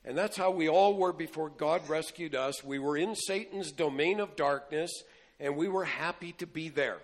[0.04, 2.64] And that's how we all were before God rescued us.
[2.64, 4.92] We were in Satan's domain of darkness,
[5.40, 7.00] and we were happy to be there.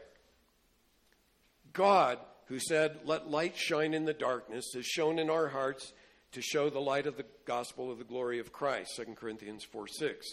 [1.73, 5.93] God, who said, Let light shine in the darkness, has shone in our hearts
[6.33, 9.87] to show the light of the gospel of the glory of Christ, 2 Corinthians 4
[9.87, 10.27] 6.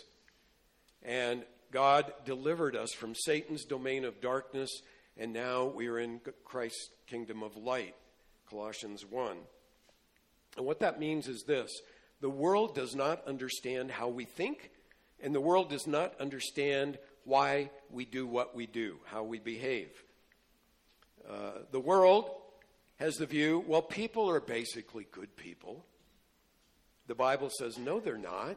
[1.02, 4.70] And God delivered us from Satan's domain of darkness,
[5.16, 7.94] and now we are in Christ's kingdom of light,
[8.48, 9.36] Colossians 1.
[10.56, 11.70] And what that means is this
[12.20, 14.70] the world does not understand how we think,
[15.22, 19.90] and the world does not understand why we do what we do, how we behave.
[21.28, 22.30] Uh, the world
[22.96, 25.84] has the view well, people are basically good people.
[27.06, 28.56] The Bible says, no, they're not.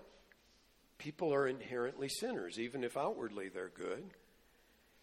[1.01, 4.03] People are inherently sinners, even if outwardly they're good.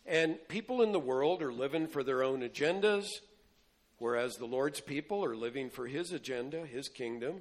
[0.06, 3.08] And people in the world are living for their own agendas,
[3.98, 7.40] whereas the Lord's people are living for His agenda, His kingdom.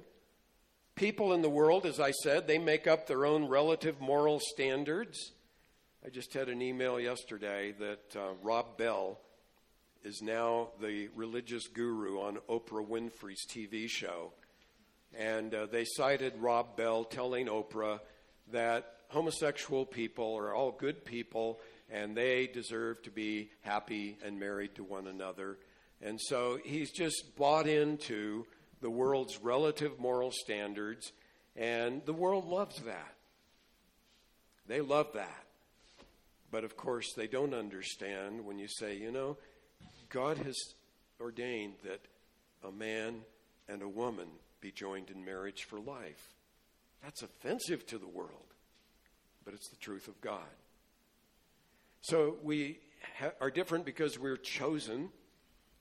[0.96, 5.30] people in the world, as I said, they make up their own relative moral standards.
[6.04, 9.20] I just had an email yesterday that uh, Rob Bell
[10.02, 14.32] is now the religious guru on Oprah Winfrey's TV show.
[15.16, 18.00] And uh, they cited Rob Bell telling Oprah
[18.52, 24.74] that homosexual people are all good people and they deserve to be happy and married
[24.74, 25.56] to one another.
[26.02, 28.46] And so he's just bought into
[28.80, 31.12] the world's relative moral standards,
[31.56, 33.14] and the world loves that.
[34.68, 35.44] They love that.
[36.50, 39.36] But of course, they don't understand when you say, you know,
[40.08, 40.56] God has
[41.20, 42.00] ordained that
[42.66, 43.22] a man
[43.68, 44.28] and a woman
[44.60, 46.37] be joined in marriage for life.
[47.02, 48.54] That's offensive to the world,
[49.44, 50.40] but it's the truth of God.
[52.00, 52.78] So we
[53.18, 55.10] ha- are different because we're chosen.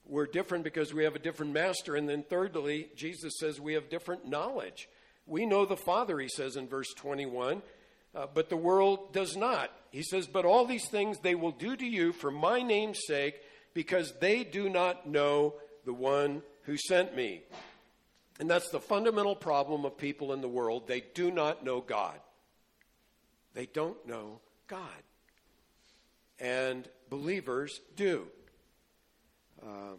[0.06, 1.96] We're different because we have a different master.
[1.96, 4.88] And then, thirdly, Jesus says we have different knowledge.
[5.26, 7.62] We know the Father, he says in verse 21,
[8.16, 9.72] uh, but the world does not.
[9.92, 13.36] He says, But all these things they will do to you for my name's sake,
[13.74, 15.56] because they do not know
[15.86, 17.42] the one who sent me.
[18.40, 20.88] And that's the fundamental problem of people in the world.
[20.88, 22.20] They do not know God.
[23.54, 24.82] They don't know God.
[26.40, 28.28] And believers do.
[29.64, 29.98] Um,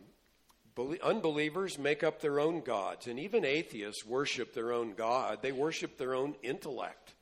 [1.02, 5.40] unbelievers make up their own gods, and even atheists worship their own God.
[5.42, 7.14] They worship their own intellect.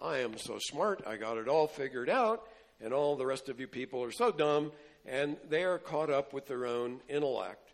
[0.00, 2.46] I am so smart, I got it all figured out,
[2.80, 4.72] and all the rest of you people are so dumb,
[5.06, 7.72] and they are caught up with their own intellect.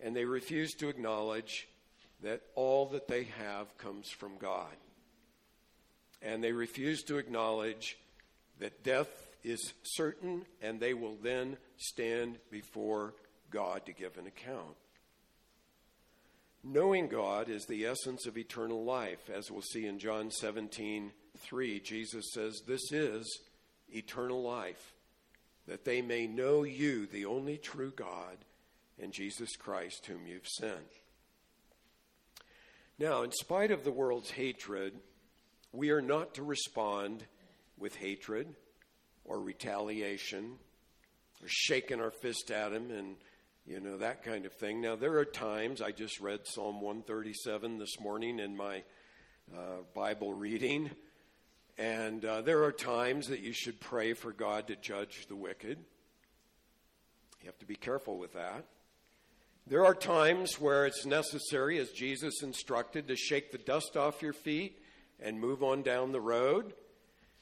[0.00, 1.68] And they refuse to acknowledge
[2.22, 4.76] that all that they have comes from God.
[6.20, 7.98] And they refuse to acknowledge
[8.60, 9.08] that death
[9.42, 13.14] is certain and they will then stand before
[13.50, 14.76] God to give an account.
[16.64, 19.28] Knowing God is the essence of eternal life.
[19.28, 23.40] As we'll see in John 17 3, Jesus says, This is
[23.92, 24.94] eternal life,
[25.66, 28.36] that they may know you, the only true God,
[29.00, 31.01] and Jesus Christ, whom you've sent.
[33.02, 34.94] Now, in spite of the world's hatred,
[35.72, 37.24] we are not to respond
[37.76, 38.54] with hatred
[39.24, 40.52] or retaliation
[41.42, 43.16] or shaking our fist at him and
[43.66, 44.80] you know that kind of thing.
[44.80, 48.84] Now there are times I just read Psalm 137 this morning in my
[49.52, 50.88] uh, Bible reading,
[51.78, 55.76] and uh, there are times that you should pray for God to judge the wicked.
[57.40, 58.64] You have to be careful with that.
[59.66, 64.32] There are times where it's necessary, as Jesus instructed, to shake the dust off your
[64.32, 64.82] feet
[65.20, 66.74] and move on down the road.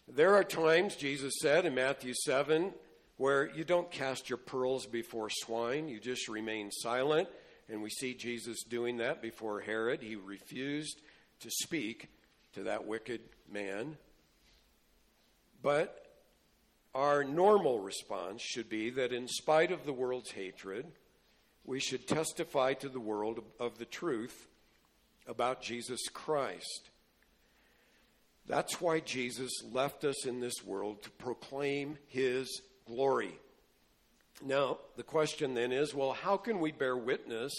[0.06, 2.74] There are times, Jesus said in Matthew 7,
[3.16, 7.28] where you don't cast your pearls before swine, you just remain silent.
[7.68, 10.02] And we see Jesus doing that before Herod.
[10.02, 11.00] He refused
[11.40, 12.08] to speak
[12.54, 13.96] to that wicked man.
[15.62, 16.06] But
[16.94, 20.86] our normal response should be that in spite of the world's hatred,
[21.64, 24.48] we should testify to the world of the truth
[25.26, 26.90] about Jesus Christ.
[28.46, 33.38] That's why Jesus left us in this world to proclaim his glory.
[34.44, 37.52] Now, the question then is well, how can we bear witness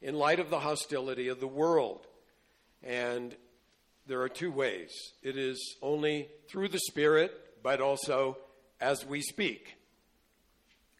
[0.00, 2.06] in light of the hostility of the world?
[2.82, 3.34] And
[4.06, 7.32] there are two ways it is only through the Spirit,
[7.62, 8.38] but also
[8.80, 9.76] as we speak.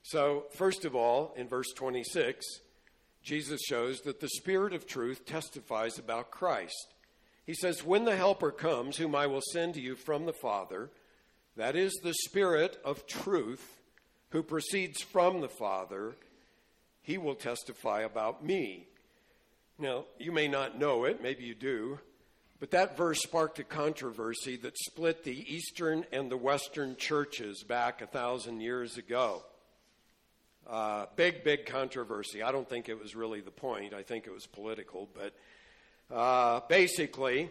[0.03, 2.45] So, first of all, in verse 26,
[3.23, 6.95] Jesus shows that the Spirit of truth testifies about Christ.
[7.47, 10.91] He says, When the Helper comes, whom I will send to you from the Father,
[11.57, 13.81] that is the Spirit of truth
[14.31, 16.17] who proceeds from the Father,
[17.03, 18.87] he will testify about me.
[19.79, 21.99] Now, you may not know it, maybe you do,
[22.61, 28.01] but that verse sparked a controversy that split the Eastern and the Western churches back
[28.01, 29.43] a thousand years ago.
[30.71, 32.45] Uh, big, big controversy.
[32.45, 33.93] I don't think it was really the point.
[33.93, 35.09] I think it was political.
[35.13, 35.35] But
[36.15, 37.51] uh, basically,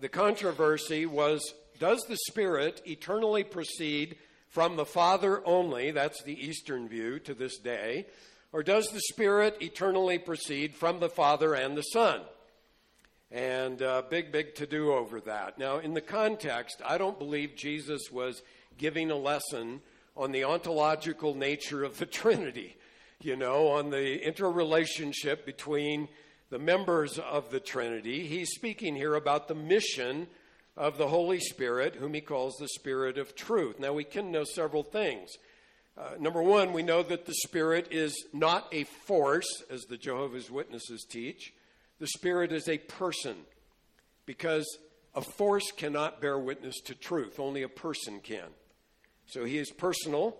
[0.00, 4.16] the controversy was does the Spirit eternally proceed
[4.48, 5.90] from the Father only?
[5.90, 8.06] That's the Eastern view to this day.
[8.50, 12.22] Or does the Spirit eternally proceed from the Father and the Son?
[13.30, 15.58] And uh, big, big to do over that.
[15.58, 18.42] Now, in the context, I don't believe Jesus was
[18.78, 19.82] giving a lesson
[20.16, 22.76] on the ontological nature of the Trinity,
[23.20, 26.08] you know, on the interrelationship between
[26.50, 28.26] the members of the Trinity.
[28.26, 30.28] He's speaking here about the mission
[30.76, 33.78] of the Holy Spirit, whom he calls the Spirit of truth.
[33.78, 35.30] Now, we can know several things.
[35.96, 40.50] Uh, number one, we know that the Spirit is not a force, as the Jehovah's
[40.50, 41.52] Witnesses teach.
[42.00, 43.36] The Spirit is a person.
[44.26, 44.66] because
[45.14, 48.48] a force cannot bear witness to truth, only a person can.
[49.26, 50.36] So he is personal.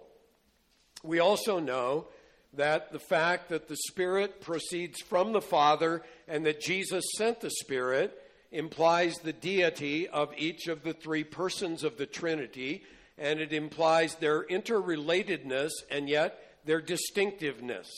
[1.03, 2.09] We also know
[2.57, 7.51] that the fact that the Spirit proceeds from the Father and that Jesus sent the
[7.51, 8.21] Spirit
[8.53, 12.85] implies the deity of each of the three persons of the Trinity,
[13.19, 17.91] and it implies their interrelatedness and yet their distinctiveness.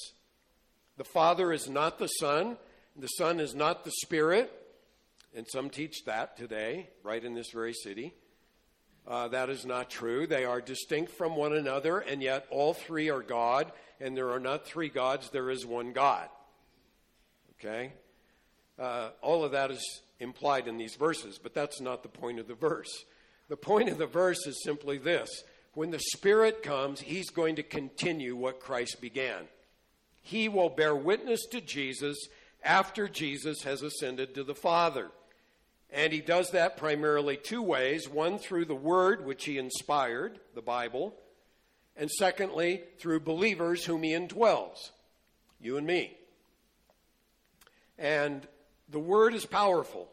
[0.96, 2.56] The Father is not the Son,
[2.96, 4.50] the Son is not the Spirit,
[5.34, 8.14] and some teach that today, right in this very city.
[9.06, 10.26] Uh, that is not true.
[10.26, 14.40] They are distinct from one another, and yet all three are God, and there are
[14.40, 16.28] not three gods, there is one God.
[17.58, 17.92] Okay?
[18.78, 22.48] Uh, all of that is implied in these verses, but that's not the point of
[22.48, 23.04] the verse.
[23.48, 25.30] The point of the verse is simply this
[25.74, 29.44] when the Spirit comes, He's going to continue what Christ began.
[30.20, 32.16] He will bear witness to Jesus
[32.64, 35.10] after Jesus has ascended to the Father.
[35.92, 40.62] And he does that primarily two ways one through the Word, which he inspired, the
[40.62, 41.14] Bible,
[41.96, 44.90] and secondly, through believers whom he indwells,
[45.60, 46.16] you and me.
[47.98, 48.46] And
[48.88, 50.08] the Word is powerful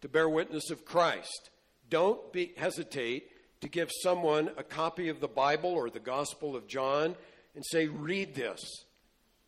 [0.00, 1.50] to bear witness of Christ.
[1.88, 6.66] Don't be, hesitate to give someone a copy of the Bible or the Gospel of
[6.66, 7.16] John
[7.54, 8.84] and say, read this,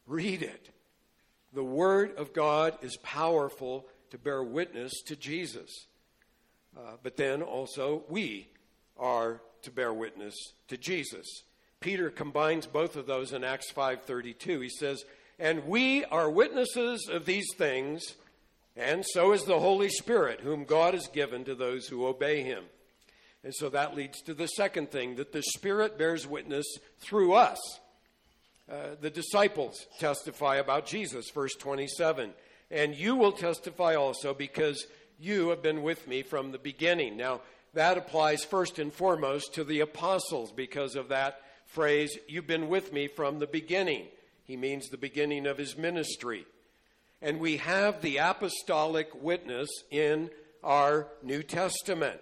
[0.06, 0.70] read it.
[1.52, 5.86] The Word of God is powerful to bear witness to Jesus.
[6.76, 8.48] Uh, but then also, we
[8.96, 10.34] are to bear witness
[10.68, 11.26] to Jesus.
[11.80, 14.60] Peter combines both of those in Acts 5:32.
[14.60, 15.04] He says,
[15.38, 18.16] "And we are witnesses of these things,
[18.76, 22.68] and so is the Holy Spirit, whom God has given to those who obey him."
[23.42, 26.66] And so that leads to the second thing that the Spirit bears witness
[26.98, 27.58] through us.
[28.70, 32.34] Uh, the disciples testify about Jesus, verse 27.
[32.70, 34.86] And you will testify also because
[35.18, 37.16] you have been with me from the beginning.
[37.16, 37.40] Now,
[37.74, 42.92] that applies first and foremost to the apostles because of that phrase, you've been with
[42.92, 44.06] me from the beginning.
[44.44, 46.46] He means the beginning of his ministry.
[47.22, 50.30] And we have the apostolic witness in
[50.64, 52.20] our New Testament.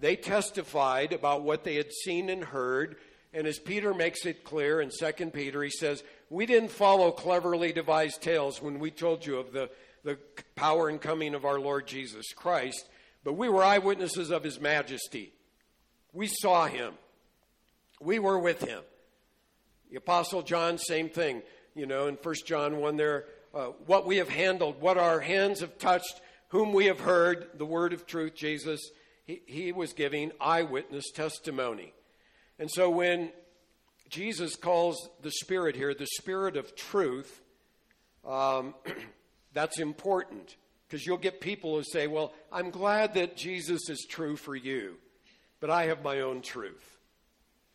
[0.00, 2.96] They testified about what they had seen and heard.
[3.32, 7.72] And as Peter makes it clear in 2 Peter, he says, We didn't follow cleverly
[7.72, 9.68] devised tales when we told you of the,
[10.04, 10.18] the
[10.54, 12.88] power and coming of our Lord Jesus Christ,
[13.24, 15.32] but we were eyewitnesses of his majesty.
[16.12, 16.94] We saw him,
[18.00, 18.82] we were with him.
[19.90, 21.42] The Apostle John, same thing.
[21.74, 25.60] You know, in 1 John 1 there, uh, what we have handled, what our hands
[25.60, 28.90] have touched, whom we have heard, the word of truth, Jesus
[29.30, 31.92] he, he was giving eyewitness testimony.
[32.58, 33.30] And so when
[34.10, 37.40] Jesus calls the Spirit here the Spirit of truth,
[38.26, 38.74] um,
[39.54, 40.56] that's important
[40.86, 44.96] because you'll get people who say, Well, I'm glad that Jesus is true for you,
[45.60, 46.98] but I have my own truth.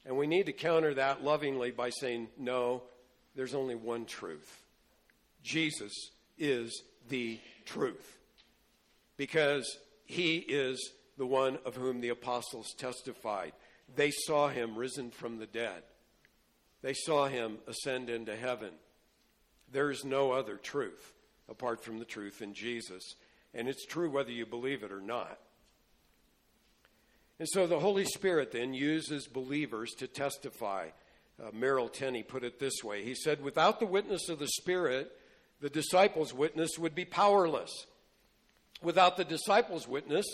[0.05, 2.83] And we need to counter that lovingly by saying, No,
[3.35, 4.63] there's only one truth.
[5.41, 5.93] Jesus
[6.37, 8.17] is the truth
[9.15, 13.53] because he is the one of whom the apostles testified.
[13.95, 15.83] They saw him risen from the dead,
[16.85, 18.69] they saw him ascend into heaven.
[19.71, 21.15] There is no other truth
[21.49, 23.15] apart from the truth in Jesus.
[23.55, 25.39] And it's true whether you believe it or not.
[27.39, 30.89] And so the Holy Spirit then uses believers to testify.
[31.43, 35.11] Uh, Merrill Tenney put it this way He said, Without the witness of the Spirit,
[35.61, 37.71] the disciples' witness would be powerless.
[38.83, 40.27] Without the disciples' witness,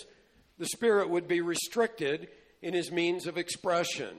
[0.57, 2.27] the Spirit would be restricted
[2.61, 4.17] in his means of expression.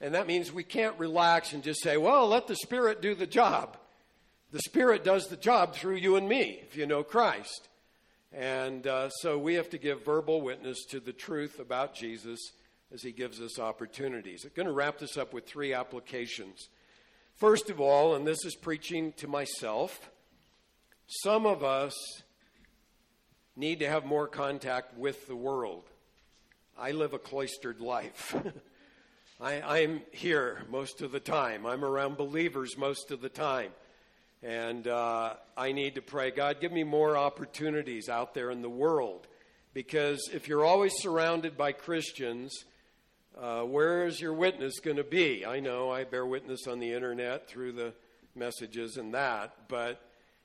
[0.00, 3.26] And that means we can't relax and just say, well, let the Spirit do the
[3.26, 3.76] job.
[4.52, 7.68] The Spirit does the job through you and me, if you know Christ.
[8.32, 12.38] And uh, so we have to give verbal witness to the truth about Jesus
[12.92, 14.44] as he gives us opportunities.
[14.44, 16.68] I'm going to wrap this up with three applications.
[17.36, 20.10] First of all, and this is preaching to myself,
[21.06, 21.94] some of us
[23.56, 25.84] need to have more contact with the world.
[26.78, 28.36] I live a cloistered life.
[29.40, 31.64] I, am here most of the time.
[31.64, 33.70] I'm around believers most of the time.
[34.42, 38.68] And uh, I need to pray, God, give me more opportunities out there in the
[38.68, 39.28] world.
[39.74, 42.52] Because if you're always surrounded by Christians,
[43.40, 45.46] uh, where is your witness going to be?
[45.46, 47.94] I know I bear witness on the internet through the
[48.34, 50.00] messages and that, but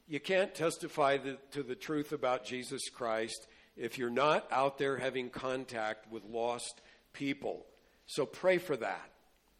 [0.07, 4.97] you can't testify the, to the truth about Jesus Christ if you're not out there
[4.97, 6.81] having contact with lost
[7.11, 7.65] people.
[8.05, 9.09] So pray for that.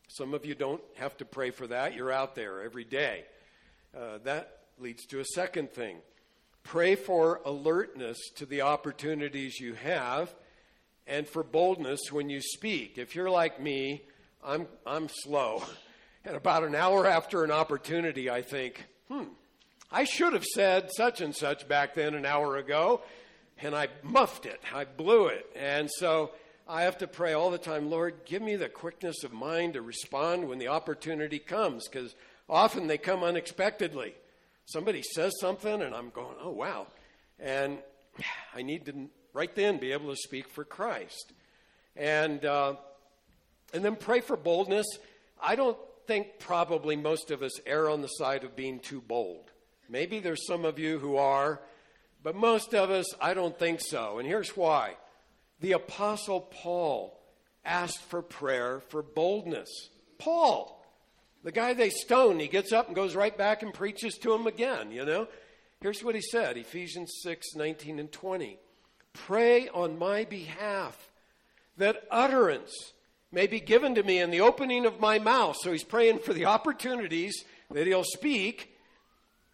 [0.08, 1.96] Some of you don't have to pray for that.
[1.96, 3.26] You're out there every day.
[3.98, 5.98] Uh, that leads to a second thing.
[6.64, 10.34] Pray for alertness to the opportunities you have
[11.08, 12.98] and for boldness when you speak.
[12.98, 14.04] If you're like me,
[14.44, 15.64] I'm, I'm slow.
[16.26, 19.24] And about an hour after an opportunity, I think, hmm,
[19.92, 23.02] I should have said such and such back then an hour ago,
[23.62, 24.62] and I muffed it.
[24.74, 25.46] I blew it.
[25.54, 26.32] And so
[26.68, 29.82] I have to pray all the time, Lord, give me the quickness of mind to
[29.82, 32.16] respond when the opportunity comes, because
[32.50, 34.14] often they come unexpectedly.
[34.66, 36.88] Somebody says something, and I'm going, oh, wow.
[37.38, 37.80] And
[38.56, 41.34] I need to right then be able to speak for Christ.
[41.98, 42.76] And, uh,
[43.74, 44.88] and then pray for boldness.
[45.42, 49.52] I don't think probably most of us err on the side of being too bold.
[49.90, 51.60] Maybe there's some of you who are,
[52.24, 54.18] but most of us, I don't think so.
[54.18, 54.96] And here's why
[55.64, 57.18] the Apostle Paul
[57.64, 59.70] asked for prayer for boldness.
[60.18, 60.86] Paul,
[61.42, 64.46] the guy they stoned, he gets up and goes right back and preaches to them
[64.46, 65.26] again, you know?
[65.80, 68.60] Here's what he said Ephesians 6 19 and 20.
[69.14, 71.10] Pray on my behalf
[71.78, 72.92] that utterance
[73.32, 75.56] may be given to me in the opening of my mouth.
[75.62, 77.42] So he's praying for the opportunities
[77.72, 78.76] that he'll speak.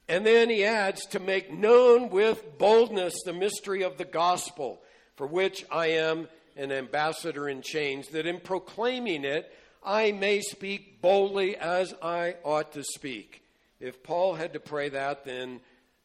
[0.07, 4.81] And then he adds, to make known with boldness the mystery of the gospel,
[5.19, 9.53] for which I am an ambassador in chains, that in proclaiming it,
[9.83, 13.43] I may speak boldly as I ought to speak.
[13.81, 15.59] If Paul had to pray that, then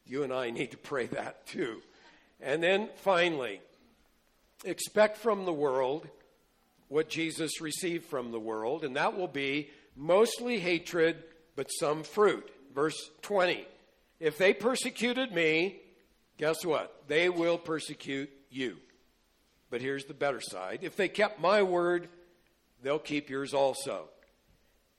[0.05, 1.81] you and I need to pray that too.
[2.41, 3.61] And then finally,
[4.65, 6.09] expect from the world
[6.89, 11.23] what Jesus received from the world, and that will be mostly hatred,
[11.55, 12.51] but some fruit.
[12.75, 13.65] Verse 20
[14.19, 15.77] If they persecuted me,
[16.37, 17.05] guess what?
[17.07, 18.79] They will persecute you.
[19.75, 22.07] But here's the better side if they kept my word,
[22.85, 24.09] they'll keep yours also.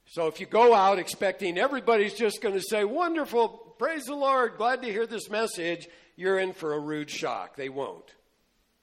[0.06, 3.48] So if you go out expecting everybody's just going to say, Wonderful,
[3.80, 7.56] praise the Lord, glad to hear this message, you're in for a rude shock.
[7.56, 8.04] They won't.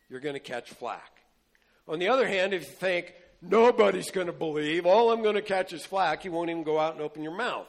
[0.09, 1.20] You're going to catch flack.
[1.86, 3.12] On the other hand, if you think,
[3.43, 6.78] nobody's going to believe, all I'm going to catch is flack, you won't even go
[6.78, 7.68] out and open your mouth.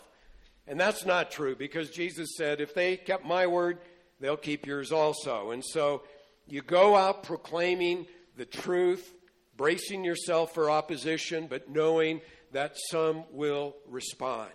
[0.65, 3.79] And that's not true because Jesus said, if they kept my word,
[4.21, 5.51] they'll keep yours also.
[5.51, 6.03] And so
[6.47, 9.13] you go out proclaiming the truth,
[9.55, 12.21] bracing yourself for opposition, but knowing
[12.51, 14.51] that some will respond.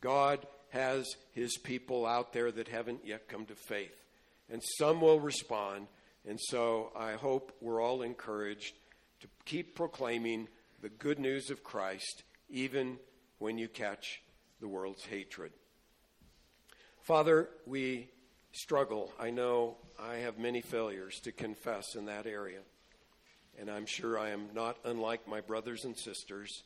[0.00, 3.94] God has his people out there that haven't yet come to faith
[4.50, 5.86] and some will respond.
[6.26, 8.74] And so I hope we're all encouraged
[9.20, 10.48] to keep proclaiming
[10.82, 12.98] the good news of Christ, even
[13.38, 14.22] when you catch
[14.60, 15.52] the world's hatred.
[17.00, 18.08] Father, we
[18.56, 19.12] struggle.
[19.20, 22.60] I know I have many failures to confess in that area.
[23.58, 26.62] And I'm sure I am not unlike my brothers and sisters.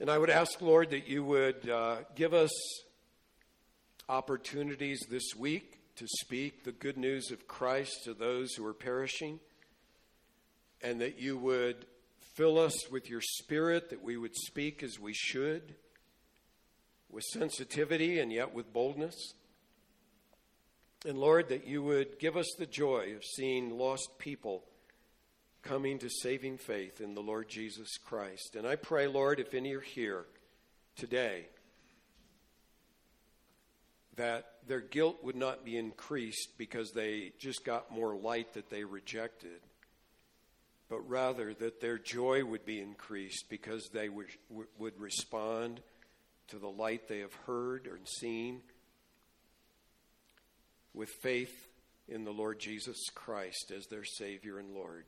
[0.00, 2.50] And I would ask, Lord, that you would uh, give us
[4.08, 9.40] opportunities this week to speak the good news of Christ to those who are perishing,
[10.82, 11.86] and that you would
[12.34, 15.74] fill us with your spirit, that we would speak as we should,
[17.10, 19.34] with sensitivity and yet with boldness.
[21.04, 24.62] And Lord, that you would give us the joy of seeing lost people
[25.62, 28.54] coming to saving faith in the Lord Jesus Christ.
[28.56, 30.26] And I pray, Lord, if any are here
[30.96, 31.46] today,
[34.16, 38.84] that their guilt would not be increased because they just got more light that they
[38.84, 39.60] rejected,
[40.88, 44.26] but rather that their joy would be increased because they would,
[44.98, 45.80] respond
[46.48, 48.60] to the light they have heard or seen
[50.94, 51.68] with faith
[52.08, 55.04] in the Lord Jesus Christ as their Savior and Lord.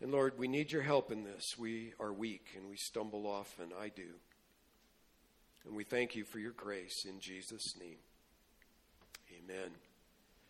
[0.00, 1.44] And Lord, we need your help in this.
[1.58, 3.70] We are weak and we stumble often.
[3.78, 4.14] I do.
[5.66, 7.98] And we thank you for your grace in Jesus' name.
[9.36, 9.87] Amen.